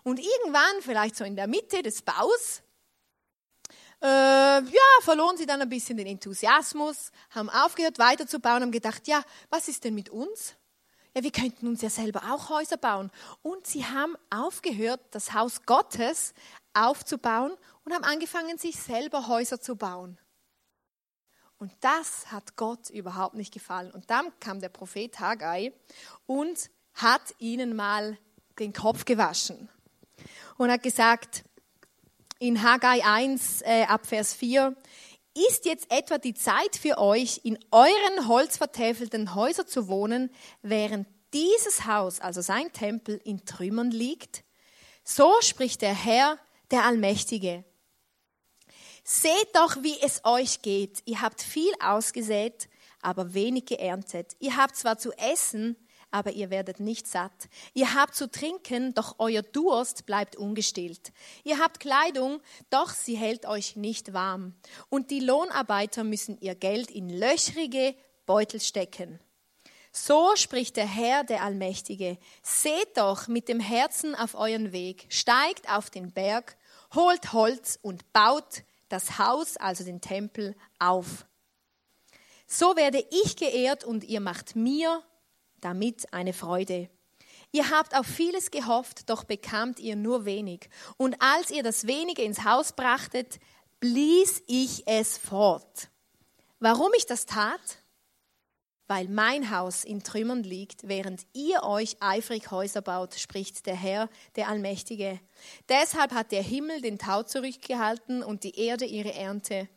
Und 0.03 0.19
irgendwann, 0.19 0.81
vielleicht 0.81 1.15
so 1.15 1.23
in 1.23 1.37
der 1.37 1.47
Mitte 1.47 1.81
des 1.81 2.01
Baus, 2.01 2.61
äh, 4.01 4.07
ja, 4.07 4.61
verloren 5.01 5.37
sie 5.37 5.45
dann 5.45 5.61
ein 5.61 5.69
bisschen 5.69 5.95
den 5.95 6.07
Enthusiasmus, 6.07 7.11
haben 7.29 7.49
aufgehört 7.49 7.99
weiterzubauen, 7.99 8.63
haben 8.63 8.71
gedacht, 8.71 9.07
ja, 9.07 9.23
was 9.49 9.69
ist 9.69 9.85
denn 9.85 9.95
mit 9.95 10.09
uns? 10.09 10.55
Ja, 11.15 11.23
wir 11.23 11.31
könnten 11.31 11.67
uns 11.67 11.81
ja 11.81 11.89
selber 11.89 12.21
auch 12.31 12.49
Häuser 12.49 12.77
bauen. 12.77 13.11
Und 13.41 13.67
sie 13.67 13.85
haben 13.85 14.15
aufgehört, 14.29 15.01
das 15.11 15.33
Haus 15.33 15.63
Gottes 15.65 16.33
aufzubauen 16.73 17.51
und 17.83 17.93
haben 17.93 18.03
angefangen, 18.03 18.57
sich 18.57 18.77
selber 18.77 19.27
Häuser 19.27 19.59
zu 19.59 19.75
bauen. 19.75 20.17
Und 21.57 21.71
das 21.81 22.31
hat 22.31 22.55
Gott 22.55 22.89
überhaupt 22.89 23.35
nicht 23.35 23.53
gefallen. 23.53 23.91
Und 23.91 24.09
dann 24.09 24.31
kam 24.39 24.61
der 24.61 24.69
Prophet 24.69 25.19
Haggai 25.19 25.73
und 26.25 26.71
hat 26.95 27.21
ihnen 27.39 27.75
mal 27.75 28.17
den 28.57 28.73
Kopf 28.73 29.05
gewaschen 29.05 29.69
und 30.57 30.71
hat 30.71 30.83
gesagt, 30.83 31.43
in 32.39 32.63
Haggai 32.63 33.03
1 33.03 33.61
äh, 33.61 33.83
ab 33.83 34.07
Vers 34.07 34.33
4, 34.33 34.75
ist 35.33 35.65
jetzt 35.65 35.91
etwa 35.91 36.17
die 36.17 36.33
Zeit 36.33 36.75
für 36.75 36.97
euch, 36.97 37.41
in 37.43 37.57
euren 37.71 38.27
holzvertäfelten 38.27 39.35
Häusern 39.35 39.67
zu 39.67 39.87
wohnen, 39.87 40.29
während 40.61 41.07
dieses 41.33 41.85
Haus, 41.85 42.19
also 42.19 42.41
sein 42.41 42.71
Tempel, 42.73 43.19
in 43.23 43.45
Trümmern 43.45 43.91
liegt? 43.91 44.43
So 45.03 45.33
spricht 45.41 45.81
der 45.81 45.95
Herr, 45.95 46.37
der 46.71 46.85
Allmächtige. 46.85 47.63
Seht 49.03 49.55
doch, 49.55 49.81
wie 49.81 49.99
es 50.01 50.21
euch 50.25 50.61
geht. 50.61 51.01
Ihr 51.05 51.21
habt 51.21 51.41
viel 51.41 51.73
ausgesät, 51.79 52.69
aber 53.01 53.33
wenig 53.33 53.65
geerntet. 53.65 54.35
Ihr 54.39 54.57
habt 54.57 54.75
zwar 54.75 54.97
zu 54.97 55.11
essen, 55.13 55.75
aber 56.11 56.31
ihr 56.31 56.49
werdet 56.49 56.79
nicht 56.79 57.07
satt. 57.07 57.49
Ihr 57.73 57.93
habt 57.93 58.15
zu 58.15 58.29
trinken, 58.29 58.93
doch 58.93 59.15
euer 59.17 59.41
Durst 59.41 60.05
bleibt 60.05 60.35
ungestillt. 60.35 61.11
Ihr 61.43 61.57
habt 61.59 61.79
Kleidung, 61.79 62.41
doch 62.69 62.91
sie 62.91 63.15
hält 63.15 63.45
euch 63.45 63.75
nicht 63.75 64.13
warm. 64.13 64.53
Und 64.89 65.09
die 65.09 65.21
Lohnarbeiter 65.21 66.03
müssen 66.03 66.37
ihr 66.41 66.55
Geld 66.55 66.91
in 66.91 67.09
löchrige 67.09 67.95
Beutel 68.25 68.59
stecken. 68.59 69.19
So 69.91 70.35
spricht 70.35 70.77
der 70.77 70.87
Herr, 70.87 71.23
der 71.23 71.43
Allmächtige. 71.43 72.17
Seht 72.43 72.95
doch 72.95 73.27
mit 73.27 73.49
dem 73.49 73.59
Herzen 73.59 74.15
auf 74.15 74.35
euren 74.35 74.71
Weg, 74.71 75.05
steigt 75.09 75.69
auf 75.69 75.89
den 75.89 76.11
Berg, 76.11 76.55
holt 76.93 77.33
Holz 77.33 77.77
und 77.81 78.13
baut 78.13 78.63
das 78.87 79.17
Haus, 79.17 79.57
also 79.57 79.83
den 79.83 80.01
Tempel, 80.01 80.55
auf. 80.79 81.25
So 82.47 82.75
werde 82.75 83.05
ich 83.23 83.37
geehrt 83.37 83.83
und 83.83 84.03
ihr 84.03 84.19
macht 84.19 84.55
mir 84.55 85.01
damit 85.61 86.13
eine 86.13 86.33
Freude. 86.33 86.89
Ihr 87.53 87.69
habt 87.69 87.95
auf 87.95 88.05
vieles 88.05 88.51
gehofft, 88.51 89.09
doch 89.09 89.23
bekamt 89.23 89.79
ihr 89.79 89.95
nur 89.95 90.25
wenig. 90.25 90.69
Und 90.97 91.21
als 91.21 91.51
ihr 91.51 91.63
das 91.63 91.85
wenige 91.85 92.21
ins 92.23 92.45
Haus 92.45 92.73
brachtet, 92.73 93.39
blies 93.81 94.41
ich 94.47 94.87
es 94.87 95.17
fort. 95.17 95.89
Warum 96.59 96.91
ich 96.95 97.05
das 97.05 97.25
tat? 97.25 97.79
Weil 98.87 99.07
mein 99.07 99.51
Haus 99.51 99.83
in 99.83 100.03
Trümmern 100.03 100.43
liegt, 100.43 100.87
während 100.87 101.25
ihr 101.33 101.63
euch 101.63 101.97
eifrig 102.01 102.51
Häuser 102.51 102.81
baut, 102.81 103.15
spricht 103.15 103.65
der 103.65 103.75
Herr, 103.75 104.09
der 104.35 104.47
Allmächtige. 104.47 105.19
Deshalb 105.67 106.13
hat 106.13 106.31
der 106.31 106.43
Himmel 106.43 106.81
den 106.81 106.99
Tau 106.99 107.23
zurückgehalten 107.23 108.21
und 108.21 108.43
die 108.43 108.57
Erde 108.59 108.85
ihre 108.85 109.13
Ernte. 109.13 109.67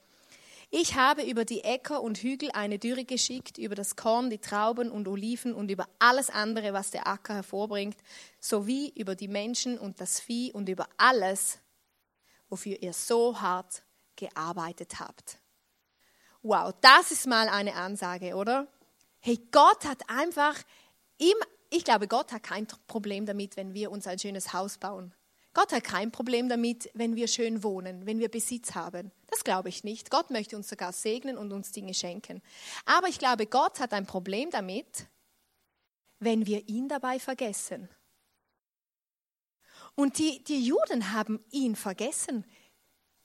Ich 0.77 0.97
habe 0.97 1.23
über 1.23 1.45
die 1.45 1.63
Äcker 1.63 2.03
und 2.03 2.19
Hügel 2.19 2.51
eine 2.51 2.81
Dürre 2.81 3.05
geschickt, 3.05 3.59
über 3.59 3.77
das 3.77 3.95
Korn, 3.95 4.29
die 4.29 4.41
Trauben 4.41 4.91
und 4.91 5.07
Oliven 5.07 5.55
und 5.55 5.71
über 5.71 5.87
alles 6.01 6.31
andere, 6.31 6.73
was 6.73 6.91
der 6.91 7.07
Acker 7.07 7.35
hervorbringt, 7.35 7.97
sowie 8.41 8.93
über 8.97 9.15
die 9.15 9.29
Menschen 9.29 9.79
und 9.79 10.01
das 10.01 10.19
Vieh 10.19 10.53
und 10.53 10.69
über 10.69 10.89
alles, 10.97 11.61
wofür 12.49 12.83
ihr 12.83 12.93
so 12.93 13.41
hart 13.41 13.85
gearbeitet 14.17 14.99
habt. 14.99 15.39
Wow, 16.43 16.75
das 16.81 17.13
ist 17.13 17.29
mal 17.29 17.49
eine 17.49 17.75
Ansage, 17.77 18.35
oder? 18.35 18.67
Hey, 19.21 19.39
Gott 19.53 19.85
hat 19.85 20.11
einfach, 20.11 20.61
im, 21.19 21.37
ich 21.71 21.85
glaube, 21.85 22.09
Gott 22.09 22.33
hat 22.33 22.43
kein 22.43 22.67
Problem 22.89 23.27
damit, 23.27 23.57
wenn 23.57 23.75
wir 23.75 23.93
uns 23.93 24.09
ein 24.09 24.19
schönes 24.19 24.53
Haus 24.53 24.79
bauen. 24.79 25.15
Gott 25.55 25.73
hat 25.73 25.85
kein 25.85 26.11
Problem 26.11 26.49
damit, 26.49 26.91
wenn 26.95 27.15
wir 27.15 27.29
schön 27.29 27.63
wohnen, 27.63 28.07
wenn 28.07 28.19
wir 28.19 28.29
Besitz 28.29 28.75
haben. 28.75 29.13
Das 29.29 29.45
glaube 29.45 29.69
ich 29.69 29.85
nicht. 29.85 30.11
Gott 30.11 30.31
möchte 30.31 30.57
uns 30.57 30.69
sogar 30.69 30.93
segnen 30.93 31.39
und 31.39 31.53
uns 31.53 31.71
Dinge 31.71 31.95
schenken. 31.95 32.43
Aber 32.85 33.09
ich 33.09 33.19
glaube, 33.19 33.47
Gott 33.47 33.79
hat 33.79 33.93
ein 33.93 34.05
Problem 34.05 34.51
damit, 34.51 35.07
wenn 36.19 36.47
wir 36.47 36.69
ihn 36.69 36.89
dabei 36.89 37.21
vergessen. 37.21 37.89
Und 39.95 40.19
die, 40.19 40.43
die 40.43 40.65
Juden 40.65 41.13
haben 41.13 41.45
ihn 41.51 41.77
vergessen. 41.77 42.45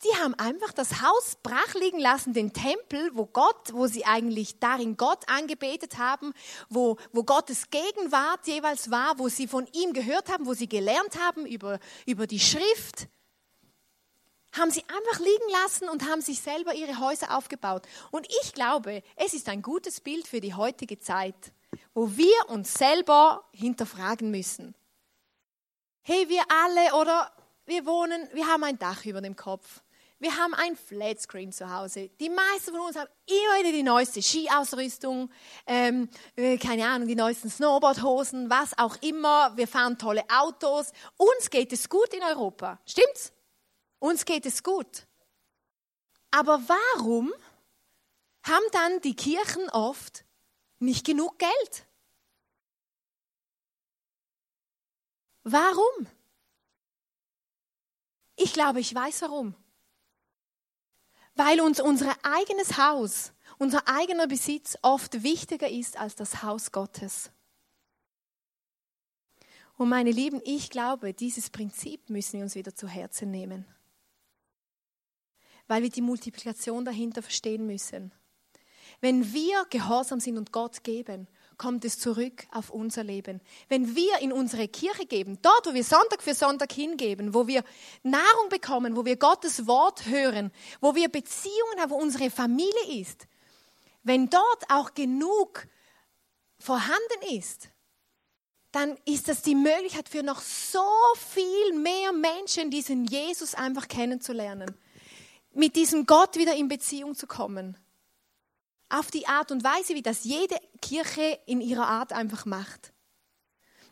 Die 0.04 0.18
haben 0.18 0.34
einfach 0.36 0.72
das 0.72 1.02
Haus 1.02 1.36
brach 1.44 1.74
liegen 1.74 2.00
lassen, 2.00 2.34
den 2.34 2.54
Tempel, 2.54 3.12
wo 3.14 3.26
Gott, 3.26 3.74
wo 3.74 3.88
sie 3.88 4.06
eigentlich 4.06 4.58
darin 4.60 4.96
Gott 4.96 5.28
angebetet 5.28 5.98
haben, 5.98 6.34
wo, 6.70 6.98
wo 7.12 7.24
Gottes 7.24 7.70
Gegenwart 7.70 8.48
jeweils 8.48 8.90
war, 8.90 9.20
wo 9.20 9.28
sie 9.28 9.48
von 9.48 9.68
ihm 9.74 9.92
gehört 9.92 10.32
haben, 10.32 10.46
wo 10.46 10.54
sie 10.54 10.70
gelernt 10.70 11.20
haben 11.20 11.46
über, 11.46 11.80
über 12.06 12.28
die 12.28 12.40
Schrift, 12.40 13.10
haben 14.54 14.72
sie 14.72 14.84
einfach 14.88 15.20
liegen 15.20 15.50
lassen 15.64 15.90
und 15.90 16.10
haben 16.10 16.22
sich 16.22 16.40
selber 16.40 16.74
ihre 16.74 17.00
Häuser 17.00 17.38
aufgebaut. 17.38 17.86
Und 18.10 18.26
ich 18.42 18.54
glaube, 18.54 19.04
es 19.18 19.34
ist 19.34 19.50
ein 19.50 19.62
gutes 19.62 20.00
Bild 20.00 20.28
für 20.28 20.40
die 20.40 20.54
heutige 20.54 21.00
Zeit, 21.00 21.52
wo 21.94 22.16
wir 22.16 22.50
uns 22.50 22.74
selber 22.74 23.44
hinterfragen 23.52 24.32
müssen. 24.32 24.76
Hey, 26.02 26.30
wir 26.30 26.44
alle 26.50 26.96
oder 26.96 27.32
wir 27.66 27.86
wohnen, 27.86 28.28
wir 28.34 28.48
haben 28.48 28.64
ein 28.64 28.80
Dach 28.80 29.06
über 29.06 29.22
dem 29.22 29.36
Kopf. 29.36 29.84
Wir 30.22 30.36
haben 30.36 30.54
ein 30.54 30.76
Flatscreen 30.76 31.54
zu 31.54 31.74
Hause. 31.74 32.10
Die 32.20 32.30
meisten 32.30 32.72
von 32.72 32.82
uns 32.82 32.98
haben 32.98 33.10
immer 33.26 33.60
wieder 33.60 33.72
die 33.72 33.84
neueste 33.84 34.22
Skiausrüstung, 34.22 35.32
ähm, 35.66 36.10
äh, 36.36 36.58
keine 36.58 36.90
Ahnung, 36.90 37.08
die 37.08 37.16
neuesten 37.16 37.50
Snowboardhosen, 37.50 38.50
was 38.50 38.78
auch 38.78 38.98
immer. 39.02 39.56
Wir 39.56 39.66
fahren 39.66 39.98
tolle 39.98 40.26
Autos. 40.30 40.92
Uns 41.16 41.50
geht 41.50 41.72
es 41.72 41.88
gut 41.88 42.14
in 42.14 42.22
Europa. 42.22 42.82
Stimmt's? 42.86 43.32
Uns 44.00 44.26
geht 44.26 44.46
es 44.46 44.62
gut. 44.62 45.08
Aber 46.32 46.62
warum 46.68 47.34
haben 48.44 48.66
dann 48.74 49.00
die 49.02 49.16
Kirchen 49.16 49.70
oft 49.70 50.26
nicht 50.80 51.06
genug 51.06 51.40
Geld? 51.40 51.88
Warum? 55.44 56.08
Ich 58.36 58.52
glaube, 58.52 58.82
ich 58.82 58.94
weiß 58.94 59.22
warum 59.22 59.56
weil 61.40 61.62
uns 61.62 61.80
unser 61.80 62.14
eigenes 62.22 62.78
Haus, 62.78 63.32
unser 63.60 63.88
eigener 63.88 64.28
Besitz 64.28 64.78
oft 64.82 65.24
wichtiger 65.24 65.70
ist 65.70 65.98
als 65.98 66.16
das 66.16 66.44
Haus 66.44 66.74
Gottes. 66.74 67.32
Und 69.78 69.88
meine 69.88 70.12
Lieben, 70.12 70.42
ich 70.44 70.70
glaube, 70.70 71.14
dieses 71.14 71.50
Prinzip 71.50 72.10
müssen 72.10 72.34
wir 72.34 72.44
uns 72.44 72.56
wieder 72.56 72.76
zu 72.76 72.90
Herzen 72.90 73.32
nehmen, 73.32 73.66
weil 75.70 75.82
wir 75.82 75.90
die 75.90 76.02
Multiplikation 76.02 76.84
dahinter 76.84 77.22
verstehen 77.22 77.66
müssen. 77.66 78.12
Wenn 79.00 79.32
wir 79.32 79.66
gehorsam 79.70 80.20
sind 80.20 80.38
und 80.38 80.52
Gott 80.52 80.84
geben, 80.84 81.30
kommt 81.60 81.86
es 81.86 82.00
zurück 82.00 82.48
auf 82.52 82.72
unser 82.72 83.04
Leben. 83.04 83.42
Wenn 83.68 83.96
wir 83.96 84.18
in 84.20 84.34
unsere 84.34 84.68
Kirche 84.68 85.06
geben, 85.06 85.38
dort, 85.44 85.68
wo 85.68 85.76
wir 85.76 85.84
Sonntag 85.84 86.24
für 86.24 86.34
Sonntag 86.34 86.72
hingeben, 86.72 87.36
wo 87.36 87.46
wir 87.46 87.64
Nahrung 88.02 88.50
bekommen, 88.50 88.96
wo 88.96 89.06
wir 89.06 89.18
Gottes 89.18 89.68
Wort 89.68 90.08
hören, 90.08 90.52
wo 90.82 90.96
wir 90.96 91.10
Beziehungen 91.10 91.80
haben, 91.80 91.92
wo 91.92 91.98
unsere 91.98 92.32
Familie 92.32 93.00
ist, 93.00 93.28
wenn 94.02 94.32
dort 94.32 94.64
auch 94.70 94.96
genug 94.96 95.68
vorhanden 96.58 97.38
ist, 97.38 97.70
dann 98.72 98.98
ist 99.06 99.28
das 99.28 99.44
die 99.44 99.56
Möglichkeit 99.56 100.10
für 100.10 100.24
noch 100.24 100.42
so 100.42 100.80
viel 101.16 101.74
mehr 101.74 102.14
Menschen, 102.14 102.72
diesen 102.72 103.06
Jesus 103.06 103.54
einfach 103.54 103.88
kennenzulernen, 103.88 104.76
mit 105.54 105.76
diesem 105.76 106.06
Gott 106.06 106.38
wieder 106.38 106.56
in 106.56 106.68
Beziehung 106.68 107.16
zu 107.16 107.28
kommen 107.28 107.78
auf 108.90 109.12
die 109.12 109.28
Art 109.28 109.52
und 109.52 109.64
Weise, 109.64 109.94
wie 109.96 110.02
das 110.02 110.24
jede 110.24 110.58
Kirche 110.82 111.40
in 111.46 111.62
ihrer 111.62 111.88
Art 111.88 112.14
einfach 112.14 112.46
macht. 112.46 112.92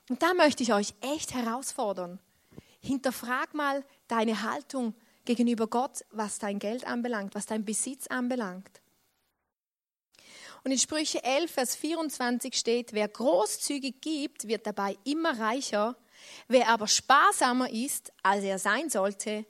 Und 0.10 0.22
da 0.24 0.34
möchte 0.34 0.64
ich 0.64 0.74
euch 0.74 0.94
echt 1.02 1.34
herausfordern. 1.34 2.20
Hinterfrag 2.80 3.54
mal 3.54 3.84
deine 4.08 4.44
Haltung 4.44 4.96
gegenüber 5.26 5.68
Gott, 5.68 6.06
was 6.12 6.40
dein 6.40 6.60
Geld 6.60 6.86
anbelangt, 6.86 7.36
was 7.36 7.46
dein 7.46 7.66
Besitz 7.66 8.08
anbelangt. 8.08 8.82
Und 10.64 10.72
in 10.72 10.80
Sprüche 10.80 11.24
11, 11.24 11.52
Vers 11.52 11.76
24 11.76 12.56
steht, 12.56 12.94
wer 12.94 13.08
großzügig 13.08 14.02
gibt, 14.02 14.48
wird 14.48 14.66
dabei 14.66 14.98
immer 15.04 15.40
reicher. 15.40 15.96
Wer 16.48 16.70
aber 16.70 16.88
sparsamer 16.88 17.70
ist, 17.70 18.12
als 18.24 18.44
er 18.44 18.60
sein 18.60 18.90
sollte, 18.90 19.46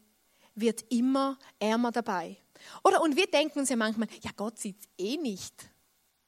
wird 0.55 0.83
immer 0.91 1.37
ärmer 1.59 1.91
dabei. 1.91 2.37
Oder 2.83 3.01
und 3.01 3.15
wir 3.15 3.27
denken 3.27 3.59
uns 3.59 3.69
ja 3.69 3.75
manchmal, 3.75 4.07
ja 4.21 4.31
Gott 4.35 4.59
sieht 4.59 4.77
eh 4.97 5.17
nicht, 5.17 5.53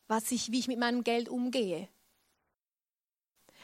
was 0.07 0.31
ich, 0.31 0.51
wie 0.51 0.59
ich 0.59 0.67
mit 0.67 0.79
meinem 0.79 1.03
Geld 1.03 1.29
umgehe. 1.29 1.89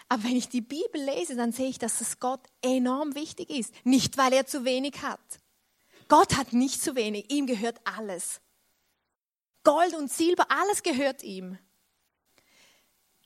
Aber 0.07 0.23
wenn 0.23 0.35
ich 0.35 0.49
die 0.49 0.61
Bibel 0.61 1.01
lese, 1.01 1.35
dann 1.35 1.51
sehe 1.51 1.67
ich, 1.67 1.79
dass 1.79 2.01
es 2.01 2.19
Gott 2.19 2.41
enorm 2.61 3.15
wichtig 3.15 3.49
ist. 3.49 3.73
Nicht, 3.83 4.17
weil 4.17 4.33
er 4.33 4.45
zu 4.45 4.63
wenig 4.63 5.01
hat. 5.01 5.19
Gott 6.07 6.37
hat 6.37 6.53
nicht 6.53 6.81
zu 6.81 6.95
wenig, 6.95 7.31
ihm 7.31 7.47
gehört 7.47 7.79
alles. 7.83 8.41
Gold 9.63 9.95
und 9.95 10.11
Silber, 10.11 10.45
alles 10.49 10.83
gehört 10.83 11.23
ihm. 11.23 11.57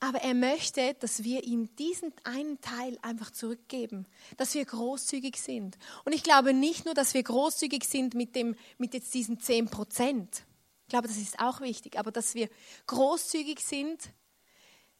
Aber 0.01 0.19
er 0.19 0.33
möchte, 0.33 0.93
dass 0.99 1.23
wir 1.23 1.43
ihm 1.43 1.75
diesen 1.75 2.13
einen 2.23 2.61
Teil 2.61 2.97
einfach 3.01 3.31
zurückgeben, 3.31 4.05
dass 4.37 4.53
wir 4.53 4.63
großzügig 4.63 5.35
sind. 5.35 5.77
Und 6.05 6.13
ich 6.13 6.23
glaube 6.23 6.53
nicht 6.53 6.85
nur, 6.85 6.93
dass 6.93 7.13
wir 7.13 7.23
großzügig 7.23 7.83
sind 7.83 8.13
mit, 8.13 8.35
dem, 8.35 8.55
mit 8.77 8.93
jetzt 8.93 9.13
diesen 9.13 9.39
10 9.39 9.69
Prozent. 9.69 10.43
Ich 10.83 10.91
glaube, 10.91 11.07
das 11.09 11.17
ist 11.17 11.39
auch 11.39 11.59
wichtig, 11.59 11.99
aber 11.99 12.11
dass 12.11 12.33
wir 12.33 12.49
großzügig 12.87 13.59
sind 13.59 14.13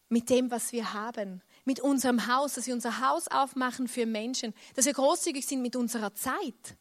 mit 0.10 0.30
dem, 0.30 0.52
was 0.52 0.74
wir 0.74 0.94
haben, 0.94 1.42
mit 1.64 1.80
unserem 1.80 2.28
Haus, 2.28 2.56
dass 2.56 2.68
wir 2.68 2.74
unser 2.74 3.00
Haus 3.00 3.28
aufmachen 3.30 3.88
für 3.88 4.06
Menschen, 4.06 4.54
dass 4.76 4.86
wir 4.86 4.94
großzügig 4.94 5.46
sind 5.46 5.62
mit 5.62 5.76
unserer 5.76 6.14
Zeit, 6.14 6.78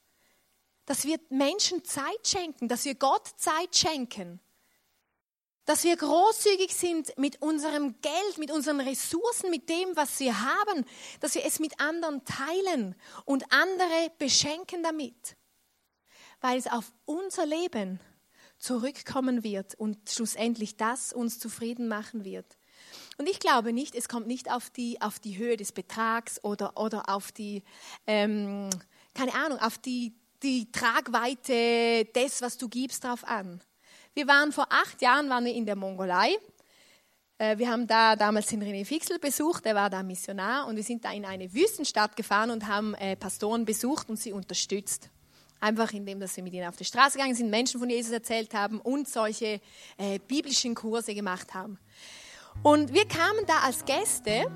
dass 0.86 1.04
wir 1.04 1.20
Menschen 1.28 1.84
Zeit 1.84 2.26
schenken, 2.26 2.66
dass 2.68 2.84
wir 2.84 2.96
Gott 2.96 3.28
Zeit 3.36 3.76
schenken 3.76 4.40
dass 5.68 5.84
wir 5.84 5.98
großzügig 5.98 6.74
sind 6.74 7.12
mit 7.18 7.42
unserem 7.42 7.94
Geld, 8.00 8.38
mit 8.38 8.50
unseren 8.50 8.80
Ressourcen, 8.80 9.50
mit 9.50 9.68
dem, 9.68 9.94
was 9.96 10.18
wir 10.18 10.40
haben, 10.40 10.86
dass 11.20 11.34
wir 11.34 11.44
es 11.44 11.60
mit 11.60 11.78
anderen 11.78 12.24
teilen 12.24 12.94
und 13.26 13.44
andere 13.52 14.10
beschenken 14.16 14.82
damit, 14.82 15.36
weil 16.40 16.56
es 16.56 16.68
auf 16.68 16.90
unser 17.04 17.44
Leben 17.44 18.00
zurückkommen 18.56 19.44
wird 19.44 19.74
und 19.74 20.08
schlussendlich 20.08 20.78
das 20.78 21.12
uns 21.12 21.38
zufrieden 21.38 21.86
machen 21.86 22.24
wird. 22.24 22.56
Und 23.18 23.28
ich 23.28 23.38
glaube 23.38 23.74
nicht, 23.74 23.94
es 23.94 24.08
kommt 24.08 24.26
nicht 24.26 24.50
auf 24.50 24.70
die, 24.70 25.02
auf 25.02 25.18
die 25.18 25.36
Höhe 25.36 25.58
des 25.58 25.72
Betrags 25.72 26.42
oder, 26.42 26.78
oder 26.78 27.10
auf 27.10 27.30
die, 27.30 27.62
ähm, 28.06 28.70
keine 29.12 29.34
Ahnung, 29.34 29.58
auf 29.58 29.76
die, 29.76 30.14
die 30.42 30.72
Tragweite 30.72 32.06
des, 32.06 32.40
was 32.40 32.56
du 32.56 32.70
gibst, 32.70 33.04
drauf 33.04 33.22
an. 33.24 33.60
Wir 34.18 34.26
waren 34.26 34.50
vor 34.50 34.66
acht 34.68 35.00
Jahren 35.00 35.30
waren 35.30 35.44
wir 35.44 35.54
in 35.54 35.64
der 35.64 35.76
Mongolei. 35.76 36.36
Äh, 37.38 37.56
wir 37.56 37.70
haben 37.70 37.86
da 37.86 38.16
damals 38.16 38.48
den 38.48 38.60
René 38.60 38.84
Fixel 38.84 39.20
besucht, 39.20 39.64
der 39.64 39.76
war 39.76 39.88
da 39.90 40.02
Missionar 40.02 40.66
und 40.66 40.74
wir 40.74 40.82
sind 40.82 41.04
da 41.04 41.12
in 41.12 41.24
eine 41.24 41.54
Wüstenstadt 41.54 42.16
gefahren 42.16 42.50
und 42.50 42.66
haben 42.66 42.94
äh, 42.94 43.14
Pastoren 43.14 43.64
besucht 43.64 44.10
und 44.10 44.16
sie 44.16 44.32
unterstützt. 44.32 45.08
Einfach 45.60 45.92
indem, 45.92 46.18
dass 46.18 46.36
wir 46.36 46.42
mit 46.42 46.52
ihnen 46.52 46.66
auf 46.66 46.74
die 46.74 46.84
Straße 46.84 47.16
gegangen 47.16 47.36
sind, 47.36 47.48
Menschen 47.48 47.78
von 47.78 47.88
Jesus 47.88 48.10
erzählt 48.10 48.54
haben 48.54 48.80
und 48.80 49.08
solche 49.08 49.60
äh, 49.98 50.18
biblischen 50.26 50.74
Kurse 50.74 51.14
gemacht 51.14 51.54
haben. 51.54 51.78
Und 52.64 52.92
wir 52.92 53.06
kamen 53.06 53.46
da 53.46 53.60
als 53.66 53.84
Gäste 53.84 54.50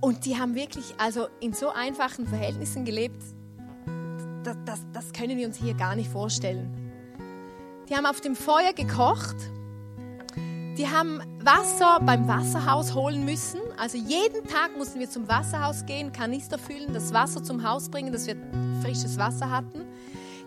und 0.00 0.24
die 0.24 0.38
haben 0.38 0.54
wirklich 0.54 0.94
also 0.96 1.28
in 1.40 1.52
so 1.52 1.68
einfachen 1.68 2.26
Verhältnissen 2.26 2.86
gelebt, 2.86 3.22
das, 4.44 4.56
das, 4.64 4.80
das 4.94 5.12
können 5.12 5.36
wir 5.36 5.46
uns 5.46 5.58
hier 5.58 5.74
gar 5.74 5.94
nicht 5.94 6.10
vorstellen. 6.10 6.83
Die 7.94 7.98
haben 7.98 8.06
auf 8.06 8.20
dem 8.20 8.34
Feuer 8.34 8.72
gekocht. 8.72 9.36
Die 10.76 10.88
haben 10.88 11.22
Wasser 11.38 12.00
beim 12.00 12.26
Wasserhaus 12.26 12.92
holen 12.92 13.24
müssen. 13.24 13.60
Also 13.76 13.96
jeden 13.98 14.44
Tag 14.48 14.76
mussten 14.76 14.98
wir 14.98 15.08
zum 15.08 15.28
Wasserhaus 15.28 15.86
gehen, 15.86 16.12
Kanister 16.12 16.58
füllen, 16.58 16.92
das 16.92 17.14
Wasser 17.14 17.44
zum 17.44 17.62
Haus 17.62 17.88
bringen, 17.88 18.12
dass 18.12 18.26
wir 18.26 18.34
frisches 18.82 19.16
Wasser 19.16 19.48
hatten. 19.48 19.86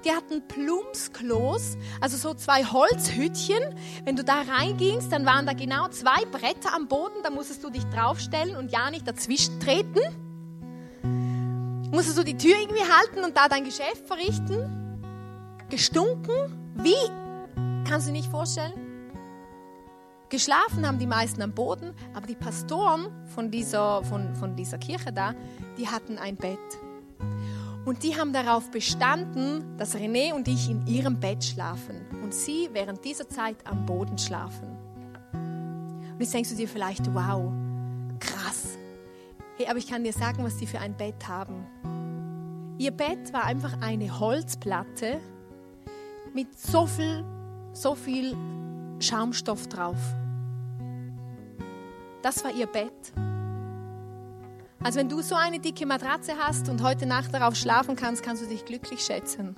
Die 0.03 0.11
hatten 0.11 0.45
Plumpsklos, 0.49 1.77
also 2.01 2.17
so 2.17 2.33
zwei 2.33 2.65
Holzhütchen. 2.65 3.63
Wenn 4.03 4.17
du 4.17 4.25
da 4.25 4.41
reingingst, 4.41 5.09
dann 5.09 5.25
waren 5.25 5.45
da 5.45 5.53
genau 5.53 5.87
zwei 5.87 6.25
Bretter 6.25 6.75
am 6.75 6.89
Boden, 6.89 7.15
da 7.23 7.29
musstest 7.29 7.63
du 7.63 7.69
dich 7.69 7.85
draufstellen 7.85 8.57
und 8.57 8.73
ja 8.73 8.91
nicht 8.91 9.07
dazwischen 9.07 9.57
treten. 9.61 10.01
Musstest 11.91 12.17
du 12.17 12.23
die 12.23 12.35
Tür 12.35 12.59
irgendwie 12.59 12.83
halten 12.83 13.23
und 13.23 13.37
da 13.37 13.47
dein 13.47 13.63
Geschäft 13.63 14.05
verrichten. 14.05 14.99
Gestunken, 15.69 16.73
wie 16.75 17.26
kannst 17.87 18.07
du 18.07 18.11
dir 18.11 18.17
nicht 18.17 18.29
vorstellen? 18.29 18.73
Geschlafen 20.29 20.85
haben 20.85 20.99
die 20.99 21.07
meisten 21.07 21.41
am 21.41 21.53
Boden, 21.53 21.93
aber 22.13 22.27
die 22.27 22.35
Pastoren 22.35 23.07
von 23.27 23.49
dieser, 23.49 24.03
von, 24.03 24.35
von 24.35 24.55
dieser 24.55 24.77
Kirche 24.77 25.13
da, 25.13 25.33
die 25.77 25.87
hatten 25.87 26.17
ein 26.17 26.35
Bett. 26.35 26.59
Und 27.85 28.03
die 28.03 28.17
haben 28.17 28.33
darauf 28.33 28.69
bestanden, 28.69 29.77
dass 29.77 29.95
René 29.95 30.33
und 30.33 30.49
ich 30.49 30.69
in 30.69 30.85
ihrem 30.85 31.21
Bett 31.21 31.45
schlafen 31.45 32.05
und 32.21 32.33
sie 32.33 32.67
während 32.73 33.05
dieser 33.05 33.29
Zeit 33.29 33.55
am 33.65 33.85
Boden 33.85 34.17
schlafen. 34.17 34.67
Und 35.31 36.19
jetzt 36.19 36.33
denkst 36.33 36.49
du 36.49 36.55
dir 36.57 36.67
vielleicht, 36.67 37.13
wow, 37.13 37.53
krass. 38.19 38.77
Hey, 39.55 39.67
aber 39.67 39.77
ich 39.77 39.87
kann 39.87 40.03
dir 40.03 40.11
sagen, 40.11 40.43
was 40.43 40.57
die 40.57 40.67
für 40.67 40.79
ein 40.79 40.97
Bett 40.97 41.25
haben. 41.25 41.65
Ihr 42.77 42.91
Bett 42.91 43.31
war 43.31 43.45
einfach 43.45 43.81
eine 43.81 44.19
Holzplatte 44.19 45.21
mit 46.33 46.59
so 46.59 46.85
viel, 46.85 47.23
so 47.81 47.95
viel 47.95 48.35
Schaumstoff 48.99 49.67
drauf. 49.67 49.97
Das 52.21 52.43
war 52.43 52.51
ihr 52.51 52.67
Bett. 52.67 53.13
Also 54.83 54.99
wenn 54.99 55.09
du 55.09 55.21
so 55.21 55.35
eine 55.35 55.59
dicke 55.59 55.85
Matratze 55.85 56.33
hast 56.39 56.69
und 56.69 56.81
heute 56.81 57.05
Nacht 57.05 57.33
darauf 57.33 57.55
schlafen 57.55 57.95
kannst, 57.95 58.23
kannst 58.23 58.43
du 58.43 58.47
dich 58.47 58.65
glücklich 58.65 59.01
schätzen. 59.01 59.55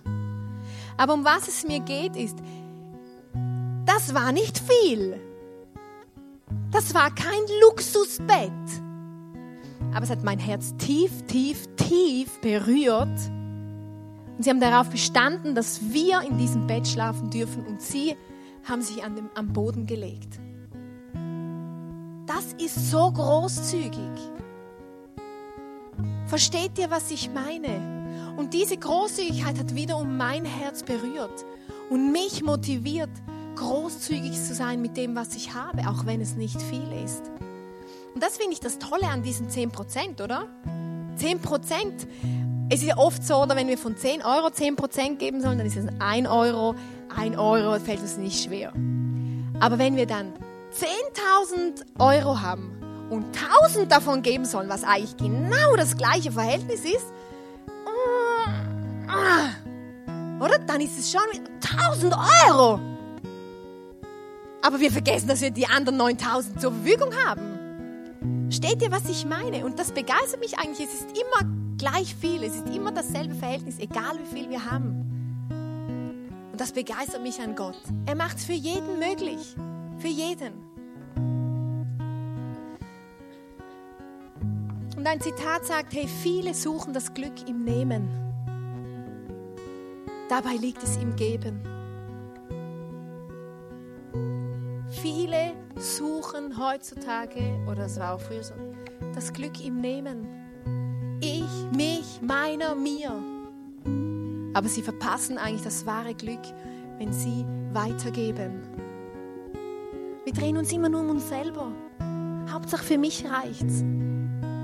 Aber 0.97 1.13
um 1.13 1.23
was 1.23 1.47
es 1.47 1.65
mir 1.65 1.79
geht, 1.79 2.15
ist, 2.15 2.37
das 3.85 4.13
war 4.13 4.31
nicht 4.31 4.59
viel. 4.59 5.19
Das 6.71 6.93
war 6.93 7.13
kein 7.13 7.41
Luxusbett. 7.61 8.51
Aber 9.93 10.03
es 10.03 10.09
hat 10.09 10.23
mein 10.23 10.39
Herz 10.39 10.75
tief, 10.77 11.23
tief, 11.27 11.65
tief 11.75 12.39
berührt. 12.41 13.19
Und 14.39 14.43
sie 14.43 14.51
haben 14.51 14.61
darauf 14.61 14.89
bestanden, 14.89 15.53
dass 15.53 15.91
wir 15.91 16.21
in 16.21 16.37
diesem 16.37 16.65
Bett 16.65 16.87
schlafen 16.87 17.29
dürfen. 17.29 17.65
Und 17.65 17.81
sie 17.81 18.15
haben 18.63 18.81
sich 18.81 19.03
an 19.03 19.13
dem, 19.17 19.29
am 19.35 19.51
Boden 19.51 19.85
gelegt. 19.85 20.39
Das 22.25 22.53
ist 22.57 22.89
so 22.89 23.11
großzügig. 23.11 23.99
Versteht 26.27 26.77
ihr, 26.77 26.89
was 26.89 27.11
ich 27.11 27.29
meine? 27.33 28.33
Und 28.37 28.53
diese 28.53 28.77
Großzügigkeit 28.77 29.59
hat 29.59 29.75
wiederum 29.75 30.15
mein 30.15 30.45
Herz 30.45 30.83
berührt 30.83 31.45
und 31.89 32.13
mich 32.13 32.41
motiviert, 32.41 33.09
großzügig 33.57 34.41
zu 34.41 34.55
sein 34.55 34.81
mit 34.81 34.95
dem, 34.95 35.17
was 35.17 35.35
ich 35.35 35.53
habe, 35.53 35.81
auch 35.89 36.05
wenn 36.05 36.21
es 36.21 36.37
nicht 36.37 36.61
viel 36.61 36.87
ist. 37.03 37.29
Und 38.15 38.23
das 38.23 38.37
finde 38.37 38.53
ich 38.53 38.61
das 38.61 38.79
Tolle 38.79 39.09
an 39.09 39.21
diesen 39.21 39.49
10 39.49 39.71
Prozent, 39.71 40.21
oder? 40.21 40.47
10 41.17 41.41
Prozent. 41.41 42.07
Es 42.71 42.81
ist 42.81 42.87
ja 42.87 42.97
oft 42.97 43.25
so, 43.25 43.37
oder 43.37 43.55
wenn 43.55 43.67
wir 43.67 43.79
von 43.79 43.97
10 43.97 44.23
Euro 44.23 44.51
10 44.51 44.75
Prozent 44.75 45.17
geben 45.17 45.41
sollen, 45.41 45.57
dann 45.57 45.65
ist 45.65 45.75
es 45.75 45.87
1 45.99 46.27
Euro. 46.27 46.75
1 47.15 47.35
Euro 47.35 47.79
fällt 47.79 47.99
uns 48.01 48.17
nicht 48.17 48.43
schwer. 48.43 48.71
Aber 49.59 49.79
wenn 49.79 49.95
wir 49.95 50.05
dann 50.05 50.33
10.000 50.73 51.83
Euro 51.97 52.41
haben 52.41 53.07
und 53.09 53.25
1.000 53.35 53.85
davon 53.85 54.21
geben 54.21 54.45
sollen, 54.45 54.69
was 54.69 54.83
eigentlich 54.83 55.17
genau 55.17 55.75
das 55.75 55.97
gleiche 55.97 56.31
Verhältnis 56.31 56.81
ist, 56.81 57.05
oder? 60.39 60.59
Dann 60.59 60.81
ist 60.81 60.97
es 60.97 61.11
schon 61.11 61.21
1000 61.79 62.15
Euro. 62.47 62.79
Aber 64.61 64.79
wir 64.79 64.91
vergessen, 64.91 65.27
dass 65.27 65.41
wir 65.41 65.49
die 65.49 65.65
anderen 65.65 65.97
9000 65.97 66.61
zur 66.61 66.71
Verfügung 66.71 67.09
haben. 67.25 68.49
Steht 68.51 68.81
ihr, 68.83 68.91
was 68.91 69.09
ich 69.09 69.25
meine? 69.25 69.65
Und 69.65 69.79
das 69.79 69.91
begeistert 69.91 70.39
mich 70.39 70.59
eigentlich. 70.59 70.87
Es 70.87 71.01
ist 71.01 71.07
immer 71.17 71.49
gleich 71.79 72.13
viel. 72.13 72.43
Es 72.43 72.55
ist 72.55 72.69
immer 72.69 72.91
dasselbe 72.91 73.33
Verhältnis, 73.33 73.79
egal 73.79 74.19
wie 74.19 74.35
viel 74.35 74.49
wir 74.49 74.69
haben. 74.69 75.47
Und 76.51 76.61
das 76.61 76.71
begeistert 76.71 77.23
mich 77.23 77.41
an 77.41 77.55
Gott. 77.55 77.81
Er 78.05 78.15
macht 78.15 78.37
es 78.37 78.45
für 78.45 78.53
jeden 78.53 78.99
möglich. 78.99 79.55
Für 79.97 80.07
jeden. 80.07 80.53
Und 84.95 85.07
ein 85.07 85.21
Zitat 85.21 85.65
sagt, 85.65 85.93
hey, 85.93 86.07
viele 86.07 86.53
suchen 86.53 86.93
das 86.93 87.13
Glück 87.13 87.47
im 87.47 87.63
Nehmen. 87.63 88.09
Dabei 90.27 90.55
liegt 90.55 90.83
es 90.83 90.97
im 90.97 91.15
Geben. 91.15 91.61
Viele 94.89 95.53
suchen 95.77 96.57
heutzutage, 96.57 97.41
oder 97.65 97.85
es 97.85 97.97
war 97.97 98.15
auch 98.15 98.19
früher 98.19 98.43
so, 98.43 98.53
das 99.15 99.31
Glück 99.31 99.63
im 99.63 99.79
Nehmen. 99.79 100.38
Ich, 101.21 101.43
mich, 101.75 102.21
meiner, 102.21 102.75
mir. 102.75 103.11
Aber 104.53 104.69
sie 104.69 104.81
verpassen 104.81 105.37
eigentlich 105.37 105.63
das 105.63 105.85
wahre 105.85 106.13
Glück, 106.13 106.39
wenn 106.97 107.11
sie 107.11 107.45
weitergeben. 107.73 108.61
Wir 110.23 110.33
drehen 110.33 110.57
uns 110.57 110.71
immer 110.71 110.87
nur 110.87 111.01
um 111.01 111.09
uns 111.09 111.27
selber. 111.27 111.73
Hauptsache 112.49 112.83
für 112.83 112.97
mich 112.97 113.25
reicht's. 113.25 113.83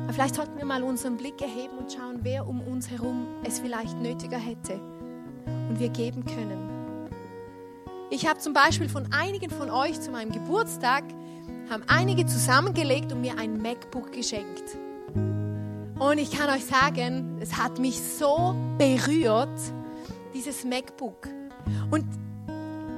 Aber 0.03 0.13
vielleicht 0.13 0.36
sollten 0.36 0.57
wir 0.57 0.65
mal 0.65 0.84
unseren 0.84 1.17
Blick 1.17 1.41
erheben 1.41 1.77
und 1.77 1.91
schauen, 1.91 2.19
wer 2.21 2.47
um 2.47 2.61
uns 2.61 2.89
herum 2.89 3.27
es 3.43 3.59
vielleicht 3.59 3.99
nötiger 3.99 4.38
hätte 4.38 4.79
und 5.45 5.79
wir 5.79 5.89
geben 5.89 6.23
können. 6.23 6.69
Ich 8.11 8.27
habe 8.27 8.39
zum 8.39 8.53
Beispiel 8.53 8.88
von 8.88 9.11
einigen 9.11 9.49
von 9.49 9.69
euch 9.69 9.99
zu 9.99 10.11
meinem 10.11 10.32
Geburtstag, 10.32 11.03
haben 11.69 11.84
einige 11.88 12.25
zusammengelegt 12.25 13.11
und 13.11 13.21
mir 13.21 13.38
ein 13.38 13.61
MacBook 13.61 14.13
geschenkt. 14.13 14.77
Und 15.97 16.17
ich 16.17 16.31
kann 16.31 16.49
euch 16.49 16.65
sagen, 16.65 17.37
es 17.39 17.57
hat 17.57 17.79
mich 17.79 18.01
so 18.01 18.53
berührt, 18.77 19.59
dieses 20.33 20.65
MacBook. 20.65 21.29
Und 21.89 22.05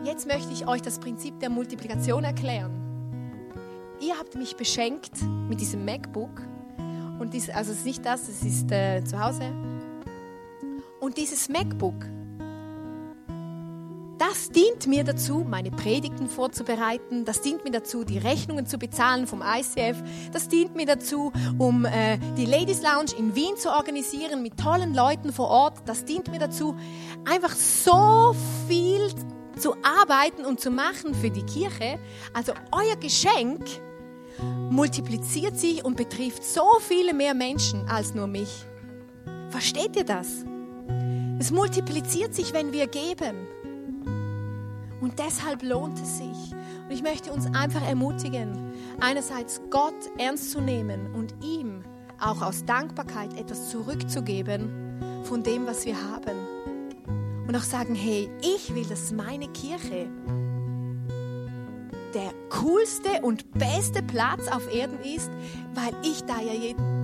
jetzt 0.04 0.28
möchte 0.28 0.52
ich 0.52 0.68
euch 0.68 0.82
das 0.82 0.98
Prinzip 0.98 1.40
der 1.40 1.50
Multiplikation 1.50 2.24
erklären. 2.24 2.72
Ihr 4.00 4.18
habt 4.18 4.36
mich 4.36 4.56
beschenkt 4.56 5.12
mit 5.48 5.62
diesem 5.62 5.86
MacBook. 5.86 6.42
Und 7.20 7.34
dies, 7.34 7.50
also 7.50 7.72
es 7.72 7.80
ist 7.80 7.86
nicht 7.86 8.06
das, 8.06 8.28
es 8.28 8.44
ist 8.44 8.72
äh, 8.72 9.04
zu 9.04 9.24
Hause. 9.24 9.52
Und 11.00 11.18
dieses 11.18 11.50
MacBook 11.50 12.06
das 14.30 14.50
dient 14.50 14.88
mir 14.88 15.06
dazu, 15.06 15.46
meine 15.48 15.72
Predigten 15.72 16.28
vorzubereiten. 16.28 17.24
Das 17.24 17.42
dient 17.42 17.64
mir 17.64 17.72
dazu, 17.72 18.04
die 18.04 18.18
Rechnungen 18.18 18.66
zu 18.66 18.78
bezahlen 18.78 19.26
vom 19.26 19.42
ICF. 19.42 19.98
Das 20.34 20.50
dient 20.50 20.76
mir 20.76 20.86
dazu, 20.86 21.32
um 21.58 21.86
äh, 21.86 22.18
die 22.38 22.46
Ladies 22.46 22.82
Lounge 22.82 23.14
in 23.18 23.36
Wien 23.36 23.56
zu 23.56 23.70
organisieren 23.70 24.44
mit 24.44 24.58
tollen 24.58 24.94
Leuten 24.94 25.32
vor 25.32 25.48
Ort. 25.48 25.78
Das 25.86 26.04
dient 26.04 26.30
mir 26.30 26.40
dazu, 26.40 26.76
einfach 27.24 27.56
so 27.56 28.36
viel 28.68 29.10
zu 29.58 29.76
arbeiten 29.82 30.46
und 30.46 30.60
zu 30.60 30.72
machen 30.72 31.16
für 31.16 31.30
die 31.30 31.46
Kirche. 31.46 31.98
Also 32.34 32.52
euer 32.74 32.98
Geschenk 32.98 33.64
multipliziert 34.70 35.58
sich 35.58 35.86
und 35.86 35.96
betrifft 35.96 36.44
so 36.44 36.80
viele 36.82 37.14
mehr 37.14 37.34
Menschen 37.34 37.88
als 37.88 38.14
nur 38.14 38.28
mich. 38.28 38.66
Versteht 39.50 39.96
ihr 39.96 40.04
das? 40.04 40.44
Es 41.40 41.52
multipliziert 41.52 42.36
sich, 42.36 42.52
wenn 42.52 42.74
wir 42.74 42.88
geben. 42.88 43.48
Und 45.00 45.20
deshalb 45.20 45.62
lohnt 45.62 46.00
es 46.00 46.18
sich. 46.18 46.54
Und 46.86 46.92
ich 46.92 47.04
möchte 47.04 47.32
uns 47.32 47.46
einfach 47.54 47.86
ermutigen, 47.88 48.74
einerseits 49.00 49.62
Gott 49.70 49.94
ernst 50.18 50.52
zu 50.52 50.62
nehmen 50.62 51.14
und 51.14 51.34
ihm 51.44 51.84
auch 52.20 52.42
aus 52.42 52.66
Dankbarkeit 52.66 53.38
etwas 53.40 53.70
zurückzugeben 53.70 55.24
von 55.24 55.44
dem, 55.44 55.68
was 55.68 55.86
wir 55.86 55.96
haben. 55.96 56.38
Und 57.48 57.56
auch 57.56 57.62
sagen, 57.62 57.96
hey, 57.96 58.30
ich 58.42 58.74
will, 58.74 58.86
dass 58.86 59.12
meine 59.12 59.48
Kirche 59.50 60.08
der 62.14 62.34
coolste 62.50 63.22
und 63.22 63.52
beste 63.52 64.02
Platz 64.02 64.48
auf 64.48 64.74
Erden 64.74 65.00
ist, 65.02 65.30
weil 65.76 65.94
ich 66.04 66.24
da 66.24 66.42
ja 66.42 66.54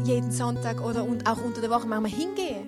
jeden, 0.03 0.31
Sonntag 0.31 0.81
oder 0.81 1.05
und 1.05 1.29
auch 1.29 1.41
unter 1.43 1.61
der 1.61 1.69
Woche 1.69 1.87
manchmal 1.87 2.11
hingehe. 2.11 2.67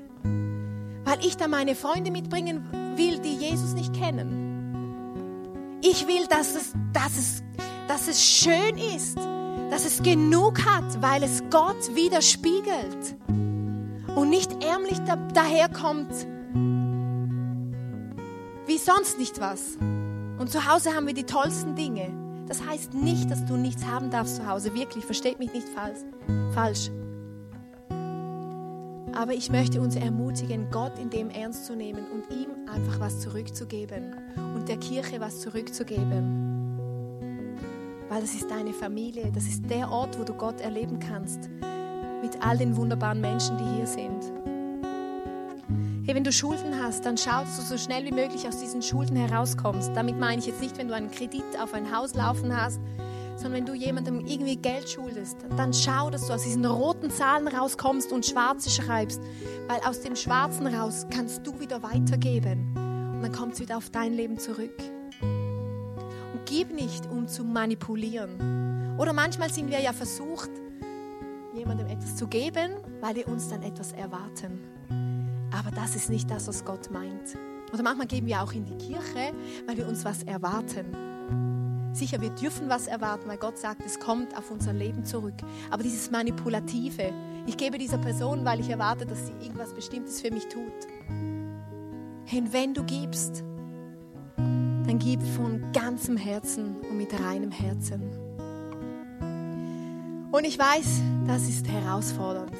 Weil 1.03 1.25
ich 1.25 1.35
da 1.37 1.47
meine 1.47 1.75
Freunde 1.75 2.11
mitbringen 2.11 2.65
will, 2.95 3.19
die 3.19 3.35
Jesus 3.35 3.73
nicht 3.73 3.93
kennen 3.93 4.44
ich 5.85 6.07
will, 6.07 6.25
dass 6.27 6.55
es, 6.55 6.73
dass 6.93 7.17
es, 7.17 7.43
dass 7.87 8.07
es 8.07 8.23
schön 8.23 8.77
ist, 8.95 9.17
dass 9.69 9.85
es 9.85 10.01
genug 10.01 10.65
hat, 10.65 11.01
weil 11.01 11.23
es 11.23 11.43
Gott 11.49 11.95
widerspiegelt 11.95 13.15
und 14.15 14.29
nicht 14.29 14.63
ärmlich 14.63 14.99
da, 15.05 15.15
daherkommt 15.15 16.11
wie 18.67 18.77
sonst 18.79 19.19
nicht 19.19 19.39
was. 19.39 19.77
Und 20.39 20.49
zu 20.49 20.65
Hause 20.65 20.95
haben 20.95 21.05
wir 21.05 21.13
die 21.13 21.25
tollsten 21.25 21.75
Dinge. 21.75 22.11
Das 22.47 22.65
heißt 22.65 22.93
nicht, 22.93 23.29
dass 23.29 23.45
du 23.45 23.55
nichts 23.55 23.85
haben 23.85 24.09
darfst 24.09 24.37
zu 24.37 24.47
Hause. 24.47 24.73
Wirklich, 24.73 25.05
versteht 25.05 25.39
mich 25.39 25.53
nicht 25.53 25.67
falsch. 26.53 26.89
Aber 29.15 29.33
ich 29.33 29.49
möchte 29.49 29.79
uns 29.79 29.95
ermutigen, 29.95 30.69
Gott 30.71 30.99
in 30.99 31.09
dem 31.09 31.29
ernst 31.29 31.65
zu 31.65 31.75
nehmen 31.75 32.05
und 32.11 32.29
ihm 32.35 32.49
einfach 32.69 32.99
was 32.99 33.21
zurückzugeben 33.21 34.13
und 34.55 34.67
der 34.67 34.75
Kirche 34.77 35.21
was 35.21 35.39
zurückzugeben. 35.39 36.77
Weil 38.09 38.19
das 38.19 38.35
ist 38.35 38.51
deine 38.51 38.73
Familie, 38.73 39.31
das 39.33 39.45
ist 39.45 39.69
der 39.69 39.89
Ort, 39.89 40.19
wo 40.19 40.25
du 40.25 40.33
Gott 40.33 40.59
erleben 40.59 40.99
kannst, 40.99 41.49
mit 42.21 42.45
all 42.45 42.57
den 42.57 42.75
wunderbaren 42.75 43.21
Menschen, 43.21 43.57
die 43.57 43.77
hier 43.77 43.87
sind. 43.87 44.21
Hey, 46.05 46.13
wenn 46.13 46.25
du 46.25 46.31
Schulden 46.33 46.83
hast, 46.83 47.05
dann 47.05 47.17
schau, 47.17 47.39
dass 47.39 47.55
du 47.55 47.63
so 47.63 47.77
schnell 47.77 48.03
wie 48.05 48.11
möglich 48.11 48.45
aus 48.47 48.59
diesen 48.59 48.81
Schulden 48.81 49.15
herauskommst. 49.15 49.91
Damit 49.95 50.19
meine 50.19 50.39
ich 50.39 50.45
jetzt 50.45 50.61
nicht, 50.61 50.77
wenn 50.77 50.89
du 50.89 50.93
einen 50.93 51.09
Kredit 51.09 51.57
auf 51.59 51.73
ein 51.73 51.95
Haus 51.95 52.13
laufen 52.15 52.55
hast, 52.55 52.81
sondern 53.35 53.53
wenn 53.53 53.65
du 53.65 53.73
jemandem 53.73 54.25
irgendwie 54.25 54.55
Geld 54.55 54.89
schuldest, 54.89 55.37
dann 55.57 55.73
schau, 55.73 56.09
dass 56.09 56.27
du 56.27 56.33
aus 56.33 56.43
diesen 56.43 56.65
roten 56.65 57.09
Zahlen 57.11 57.47
rauskommst 57.47 58.11
und 58.11 58.25
schwarze 58.25 58.69
schreibst, 58.69 59.21
weil 59.67 59.79
aus 59.81 60.01
dem 60.01 60.15
Schwarzen 60.15 60.67
raus 60.67 61.05
kannst 61.09 61.45
du 61.45 61.59
wieder 61.59 61.83
weitergeben 61.83 62.73
und 63.15 63.21
dann 63.21 63.31
kommt 63.31 63.53
es 63.53 63.59
wieder 63.59 63.77
auf 63.77 63.89
dein 63.89 64.13
Leben 64.13 64.37
zurück. 64.37 64.77
Und 65.21 66.45
gib 66.45 66.73
nicht, 66.73 67.09
um 67.09 67.27
zu 67.27 67.43
manipulieren. 67.43 68.95
Oder 68.97 69.13
manchmal 69.13 69.51
sind 69.51 69.69
wir 69.69 69.79
ja 69.79 69.93
versucht, 69.93 70.51
jemandem 71.53 71.87
etwas 71.87 72.15
zu 72.15 72.27
geben, 72.27 72.75
weil 73.01 73.15
wir 73.15 73.27
uns 73.27 73.49
dann 73.49 73.63
etwas 73.63 73.91
erwarten. 73.93 74.59
Aber 75.51 75.71
das 75.71 75.95
ist 75.95 76.09
nicht 76.09 76.29
das, 76.29 76.47
was 76.47 76.65
Gott 76.65 76.91
meint. 76.91 77.37
Oder 77.73 77.83
manchmal 77.83 78.07
geben 78.07 78.27
wir 78.27 78.41
auch 78.41 78.53
in 78.53 78.65
die 78.65 78.77
Kirche, 78.77 79.33
weil 79.65 79.77
wir 79.77 79.87
uns 79.87 80.05
was 80.05 80.23
erwarten. 80.23 81.14
Sicher, 81.95 82.19
wir 82.19 82.31
dürfen 82.31 82.67
was 82.67 82.87
erwarten, 82.87 83.29
weil 83.29 83.37
Gott 83.37 83.57
sagt, 83.57 83.81
es 83.85 84.01
kommt 84.01 84.37
auf 84.37 84.51
unser 84.51 84.73
Leben 84.73 85.05
zurück. 85.05 85.35
Aber 85.71 85.81
dieses 85.81 86.11
Manipulative, 86.11 87.13
ich 87.47 87.55
gebe 87.55 87.77
dieser 87.77 87.97
Person, 87.97 88.43
weil 88.43 88.59
ich 88.59 88.69
erwarte, 88.69 89.05
dass 89.05 89.27
sie 89.27 89.31
irgendwas 89.41 89.73
Bestimmtes 89.73 90.19
für 90.19 90.29
mich 90.29 90.45
tut. 90.49 90.73
Hey, 92.25 92.43
wenn 92.51 92.73
du 92.73 92.83
gibst, 92.83 93.45
dann 94.35 94.99
gib 94.99 95.23
von 95.23 95.71
ganzem 95.71 96.17
Herzen 96.17 96.75
und 96.81 96.97
mit 96.97 97.17
reinem 97.17 97.51
Herzen. 97.51 98.01
Und 100.33 100.43
ich 100.43 100.59
weiß, 100.59 101.01
das 101.27 101.47
ist 101.47 101.65
herausfordernd. 101.69 102.51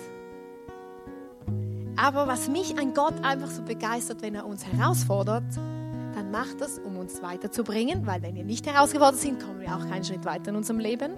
Aber 1.98 2.26
was 2.26 2.48
mich 2.48 2.80
an 2.80 2.94
Gott 2.94 3.16
einfach 3.22 3.50
so 3.50 3.64
begeistert, 3.64 4.22
wenn 4.22 4.36
er 4.36 4.46
uns 4.46 4.66
herausfordert, 4.66 5.44
dann 6.16 6.32
macht 6.32 6.62
das, 6.62 6.80
um 6.80 6.98
uns 6.98 7.22
weiterzubringen, 7.22 8.08
weil 8.08 8.22
wenn 8.22 8.36
wir 8.36 8.46
nicht 8.46 8.66
herausgefordert 8.66 9.20
sind, 9.20 9.44
kommen 9.44 9.60
wir 9.60 9.76
auch 9.76 9.86
keinen 9.88 10.04
Schritt 10.04 10.24
weiter 10.24 10.50
in 10.50 10.56
unserem 10.56 10.80
Leben. 10.80 11.14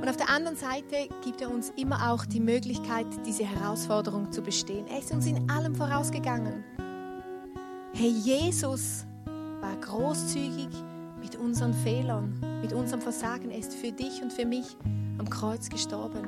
Und 0.00 0.08
auf 0.08 0.16
der 0.16 0.30
anderen 0.30 0.56
Seite 0.56 1.08
gibt 1.22 1.42
er 1.42 1.50
uns 1.50 1.70
immer 1.76 2.10
auch 2.10 2.24
die 2.24 2.40
Möglichkeit, 2.40 3.06
diese 3.26 3.44
Herausforderung 3.44 4.32
zu 4.32 4.40
bestehen. 4.40 4.86
Er 4.88 5.00
ist 5.00 5.12
uns 5.12 5.26
in 5.26 5.50
allem 5.50 5.74
vorausgegangen. 5.74 6.64
Hey, 7.92 8.08
Jesus 8.08 9.04
war 9.60 9.76
großzügig 9.76 10.68
mit 11.20 11.36
unseren 11.36 11.74
Fehlern, 11.74 12.32
mit 12.62 12.72
unserem 12.72 13.02
Versagen. 13.02 13.50
Er 13.50 13.58
ist 13.58 13.74
für 13.74 13.92
dich 13.92 14.22
und 14.22 14.32
für 14.32 14.46
mich 14.46 14.74
am 15.18 15.28
Kreuz 15.28 15.68
gestorben. 15.68 16.26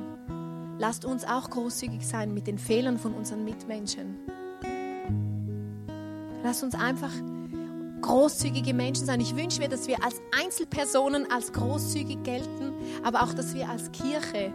Lasst 0.77 1.03
uns 1.03 1.25
auch 1.25 1.49
großzügig 1.49 2.05
sein 2.05 2.31
mit 2.33 2.45
den 2.45 2.59
Fehlern 2.59 2.99
von 2.99 3.15
unseren 3.15 3.43
Mitmenschen. 3.43 4.19
Lass 6.43 6.61
uns 6.61 6.75
einfach 6.75 7.11
großzügige 8.01 8.73
Menschen 8.73 9.05
sein. 9.05 9.21
Ich 9.21 9.35
wünsche 9.35 9.59
mir, 9.59 9.69
dass 9.69 9.87
wir 9.87 10.03
als 10.03 10.21
Einzelpersonen 10.43 11.31
als 11.31 11.53
großzügig 11.53 12.21
gelten, 12.23 12.73
aber 13.01 13.23
auch, 13.23 13.33
dass 13.33 13.53
wir 13.53 13.69
als 13.69 13.91
Kirche 13.91 14.51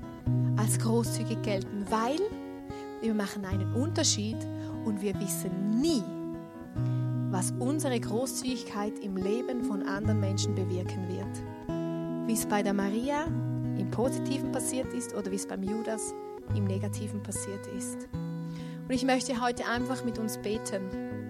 als 0.57 0.79
großzügig 0.79 1.41
gelten, 1.43 1.87
weil 1.89 2.19
wir 3.01 3.15
machen 3.15 3.45
einen 3.45 3.73
Unterschied 3.75 4.37
und 4.85 5.01
wir 5.01 5.19
wissen 5.19 5.81
nie, 5.81 6.03
was 7.31 7.53
unsere 7.59 7.99
Großzügigkeit 7.99 8.99
im 8.99 9.17
Leben 9.17 9.65
von 9.65 9.83
anderen 9.83 10.21
Menschen 10.21 10.55
bewirken 10.55 11.09
wird. 11.09 12.27
Wie 12.29 12.35
es 12.35 12.45
bei 12.45 12.63
der 12.63 12.75
Maria 12.75 13.25
im 13.79 13.91
Positiven 13.91 14.53
passiert 14.53 14.93
ist 14.93 15.15
oder 15.15 15.31
wie 15.31 15.37
es 15.37 15.47
beim 15.47 15.63
Judas 15.63 16.13
im 16.55 16.65
Negativen 16.65 17.23
passiert 17.23 17.67
ist. 17.77 18.09
Und 18.13 18.95
ich 18.95 19.05
möchte 19.05 19.41
heute 19.41 19.67
einfach 19.67 20.05
mit 20.05 20.19
uns 20.19 20.39
beten. 20.39 21.28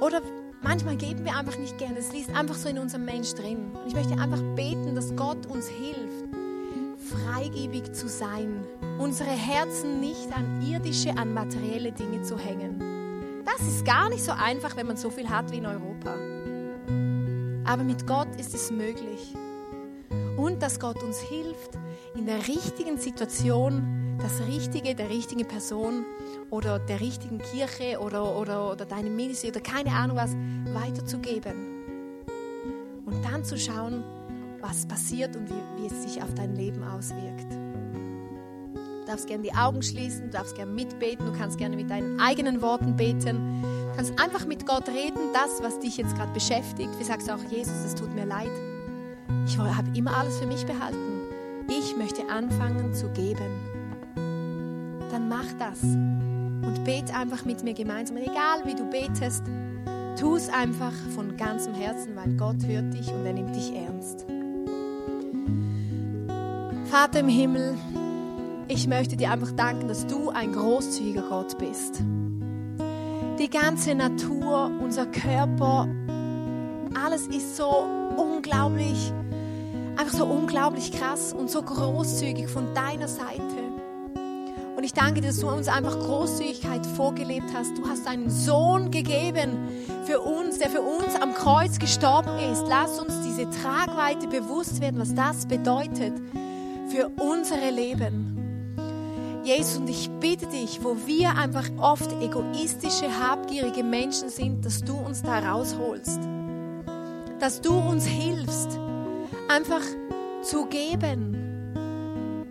Oder 0.00 0.20
manchmal 0.62 0.96
geben 0.96 1.24
wir 1.24 1.36
einfach 1.36 1.58
nicht 1.58 1.78
gerne. 1.78 1.98
Es 1.98 2.12
liegt 2.12 2.34
einfach 2.36 2.54
so 2.54 2.68
in 2.68 2.78
unserem 2.78 3.04
Mensch 3.04 3.34
drin. 3.34 3.70
Und 3.72 3.86
ich 3.86 3.94
möchte 3.94 4.14
einfach 4.20 4.42
beten, 4.54 4.94
dass 4.94 5.14
Gott 5.16 5.46
uns 5.46 5.68
hilft, 5.68 6.26
freigebig 6.98 7.92
zu 7.92 8.08
sein. 8.08 8.64
Unsere 8.98 9.30
Herzen 9.30 10.00
nicht 10.00 10.32
an 10.36 10.62
irdische, 10.62 11.16
an 11.16 11.32
materielle 11.32 11.92
Dinge 11.92 12.22
zu 12.22 12.38
hängen. 12.38 13.42
Das 13.44 13.66
ist 13.66 13.84
gar 13.84 14.08
nicht 14.08 14.24
so 14.24 14.32
einfach, 14.32 14.76
wenn 14.76 14.86
man 14.86 14.96
so 14.96 15.08
viel 15.10 15.28
hat 15.28 15.50
wie 15.50 15.58
in 15.58 15.66
Europa. 15.66 16.14
Aber 17.64 17.82
mit 17.82 18.06
Gott 18.06 18.28
ist 18.38 18.54
es 18.54 18.70
möglich. 18.70 19.34
Und 20.36 20.62
dass 20.62 20.78
Gott 20.78 21.02
uns 21.02 21.18
hilft, 21.20 21.70
in 22.14 22.26
der 22.26 22.46
richtigen 22.46 22.98
Situation 22.98 24.05
das 24.18 24.40
Richtige 24.46 24.94
der 24.94 25.10
richtigen 25.10 25.46
Person 25.46 26.04
oder 26.50 26.78
der 26.78 27.00
richtigen 27.00 27.38
Kirche 27.38 27.98
oder, 28.00 28.36
oder, 28.36 28.72
oder 28.72 28.84
deinem 28.84 29.16
Ministry 29.16 29.50
oder 29.50 29.60
keine 29.60 29.90
Ahnung 29.90 30.16
was 30.16 30.34
weiterzugeben. 30.74 31.76
Und 33.04 33.24
dann 33.24 33.44
zu 33.44 33.56
schauen, 33.56 34.02
was 34.60 34.86
passiert 34.86 35.36
und 35.36 35.48
wie, 35.48 35.82
wie 35.82 35.86
es 35.86 36.02
sich 36.02 36.22
auf 36.22 36.34
dein 36.34 36.56
Leben 36.56 36.82
auswirkt. 36.82 37.52
Du 37.52 39.12
darfst 39.12 39.28
gerne 39.28 39.44
die 39.44 39.54
Augen 39.54 39.82
schließen, 39.82 40.24
du 40.24 40.30
darfst 40.30 40.56
gerne 40.56 40.72
mitbeten, 40.72 41.26
du 41.26 41.38
kannst 41.38 41.58
gerne 41.58 41.76
mit 41.76 41.88
deinen 41.88 42.18
eigenen 42.18 42.60
Worten 42.60 42.96
beten. 42.96 43.62
Du 43.62 43.96
kannst 43.96 44.18
einfach 44.20 44.46
mit 44.46 44.66
Gott 44.66 44.88
reden, 44.88 45.32
das, 45.32 45.62
was 45.62 45.78
dich 45.78 45.96
jetzt 45.96 46.16
gerade 46.16 46.32
beschäftigt. 46.32 46.90
Wie 46.98 47.04
sagst 47.04 47.28
du 47.28 47.32
auch, 47.32 47.50
Jesus, 47.50 47.84
es 47.84 47.94
tut 47.94 48.12
mir 48.14 48.26
leid. 48.26 48.50
Ich 49.46 49.56
habe 49.58 49.96
immer 49.96 50.16
alles 50.16 50.38
für 50.38 50.46
mich 50.46 50.66
behalten. 50.66 51.22
Ich 51.68 51.96
möchte 51.96 52.28
anfangen 52.28 52.94
zu 52.94 53.08
geben. 53.10 53.75
Mach 55.28 55.52
das 55.58 55.82
und 55.82 56.84
bete 56.84 57.12
einfach 57.14 57.44
mit 57.44 57.64
mir 57.64 57.74
gemeinsam. 57.74 58.16
Egal 58.16 58.64
wie 58.64 58.74
du 58.74 58.88
betest, 58.88 59.42
tu 60.18 60.36
es 60.36 60.48
einfach 60.48 60.92
von 61.14 61.36
ganzem 61.36 61.74
Herzen, 61.74 62.14
weil 62.14 62.32
Gott 62.36 62.64
hört 62.64 62.94
dich 62.94 63.08
und 63.12 63.26
er 63.26 63.32
nimmt 63.32 63.54
dich 63.56 63.74
ernst. 63.74 64.24
Vater 66.90 67.20
im 67.20 67.28
Himmel, 67.28 67.76
ich 68.68 68.86
möchte 68.86 69.16
dir 69.16 69.32
einfach 69.32 69.50
danken, 69.50 69.88
dass 69.88 70.06
du 70.06 70.30
ein 70.30 70.52
großzügiger 70.52 71.22
Gott 71.28 71.58
bist. 71.58 72.00
Die 73.38 73.50
ganze 73.50 73.96
Natur, 73.96 74.70
unser 74.80 75.06
Körper, 75.06 75.88
alles 77.04 77.26
ist 77.26 77.56
so 77.56 77.84
unglaublich, 78.16 79.12
einfach 79.96 80.16
so 80.16 80.24
unglaublich 80.24 80.92
krass 80.92 81.32
und 81.32 81.50
so 81.50 81.62
großzügig 81.62 82.48
von 82.48 82.72
deiner 82.74 83.08
Seite 83.08 83.65
ich 84.86 84.94
danke 84.94 85.20
dir, 85.20 85.26
dass 85.26 85.40
du 85.40 85.48
uns 85.48 85.66
einfach 85.66 85.98
Großzügigkeit 85.98 86.86
vorgelebt 86.86 87.50
hast. 87.52 87.76
Du 87.76 87.88
hast 87.88 88.06
deinen 88.06 88.30
Sohn 88.30 88.92
gegeben 88.92 89.68
für 90.04 90.20
uns, 90.20 90.58
der 90.58 90.70
für 90.70 90.80
uns 90.80 91.16
am 91.20 91.34
Kreuz 91.34 91.80
gestorben 91.80 92.38
ist. 92.52 92.64
Lass 92.68 93.00
uns 93.00 93.12
diese 93.26 93.50
Tragweite 93.50 94.28
bewusst 94.28 94.80
werden, 94.80 95.00
was 95.00 95.12
das 95.12 95.46
bedeutet 95.46 96.12
für 96.88 97.10
unsere 97.20 97.70
Leben. 97.70 99.42
Jesus, 99.42 99.78
und 99.78 99.90
ich 99.90 100.08
bitte 100.20 100.46
dich, 100.46 100.84
wo 100.84 100.96
wir 101.04 101.36
einfach 101.36 101.68
oft 101.80 102.12
egoistische, 102.22 103.08
habgierige 103.18 103.82
Menschen 103.82 104.28
sind, 104.28 104.64
dass 104.64 104.82
du 104.82 104.94
uns 104.94 105.20
da 105.20 105.40
rausholst. 105.40 106.20
Dass 107.40 107.60
du 107.60 107.74
uns 107.74 108.06
hilfst, 108.06 108.78
einfach 109.48 109.82
zu 110.42 110.66
geben. 110.66 111.42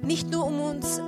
Nicht 0.01 0.29
nur 0.29 0.45
um 0.45 0.59
uns, 0.59 0.99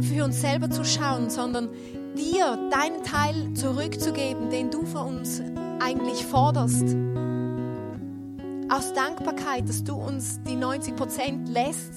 für 0.00 0.24
uns 0.24 0.40
selber 0.40 0.70
zu 0.70 0.84
schauen, 0.84 1.30
sondern 1.30 1.68
dir 2.16 2.58
deinen 2.70 3.02
Teil 3.02 3.54
zurückzugeben, 3.54 4.50
den 4.50 4.70
du 4.70 4.84
von 4.84 5.18
uns 5.18 5.42
eigentlich 5.80 6.24
forderst. 6.26 6.96
Aus 8.68 8.92
Dankbarkeit, 8.94 9.68
dass 9.68 9.82
du 9.82 9.94
uns 9.94 10.40
die 10.46 10.56
90 10.56 10.96
Prozent 10.96 11.48
lässt, 11.48 11.92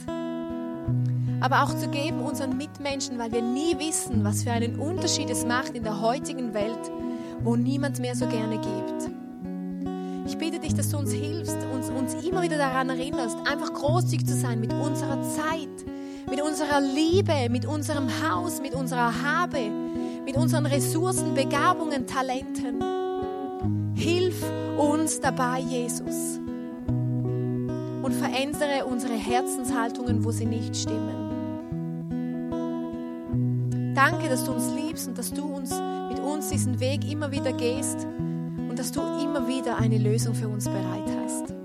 aber 1.39 1.63
auch 1.63 1.75
zu 1.75 1.89
geben 1.89 2.21
unseren 2.21 2.57
Mitmenschen, 2.57 3.19
weil 3.19 3.31
wir 3.31 3.41
nie 3.41 3.77
wissen, 3.77 4.23
was 4.23 4.43
für 4.43 4.51
einen 4.51 4.79
Unterschied 4.79 5.29
es 5.29 5.45
macht 5.45 5.75
in 5.75 5.83
der 5.83 6.01
heutigen 6.01 6.53
Welt, 6.53 6.91
wo 7.43 7.55
niemand 7.55 7.99
mehr 7.99 8.15
so 8.15 8.25
gerne 8.27 8.55
gibt. 8.55 9.11
Ich 10.25 10.37
bitte 10.37 10.59
dich, 10.59 10.73
dass 10.73 10.89
du 10.89 10.97
uns 10.97 11.11
hilfst, 11.11 11.57
uns, 11.73 11.89
uns 11.89 12.13
immer 12.25 12.41
wieder 12.41 12.57
daran 12.57 12.89
erinnerst, 12.89 13.37
einfach 13.45 13.73
großzügig 13.73 14.25
zu 14.25 14.35
sein 14.35 14.61
mit 14.61 14.73
unserer 14.73 15.21
Zeit, 15.21 15.92
mit 16.33 16.41
unserer 16.41 16.81
Liebe, 16.81 17.47
mit 17.51 17.67
unserem 17.67 18.07
Haus, 18.27 18.59
mit 18.59 18.73
unserer 18.73 19.21
Habe, 19.21 19.69
mit 20.25 20.35
unseren 20.35 20.65
Ressourcen, 20.65 21.35
Begabungen, 21.35 22.07
Talenten. 22.07 22.83
Hilf 23.93 24.43
uns 24.75 25.19
dabei, 25.21 25.59
Jesus. 25.59 26.39
Und 26.87 28.13
verändere 28.13 28.85
unsere 28.85 29.13
Herzenshaltungen, 29.13 30.25
wo 30.25 30.31
sie 30.31 30.47
nicht 30.47 30.75
stimmen. 30.75 31.29
Danke, 33.93 34.27
dass 34.27 34.43
du 34.43 34.53
uns 34.53 34.73
liebst 34.73 35.07
und 35.07 35.19
dass 35.19 35.31
du 35.31 35.45
uns 35.45 35.69
mit 36.09 36.19
uns 36.19 36.49
diesen 36.49 36.79
Weg 36.79 37.07
immer 37.11 37.29
wieder 37.29 37.53
gehst 37.53 38.07
und 38.57 38.79
dass 38.79 38.91
du 38.91 39.01
immer 39.23 39.47
wieder 39.47 39.77
eine 39.77 39.99
Lösung 39.99 40.33
für 40.33 40.47
uns 40.47 40.63
bereit 40.65 41.05
hast. 41.23 41.62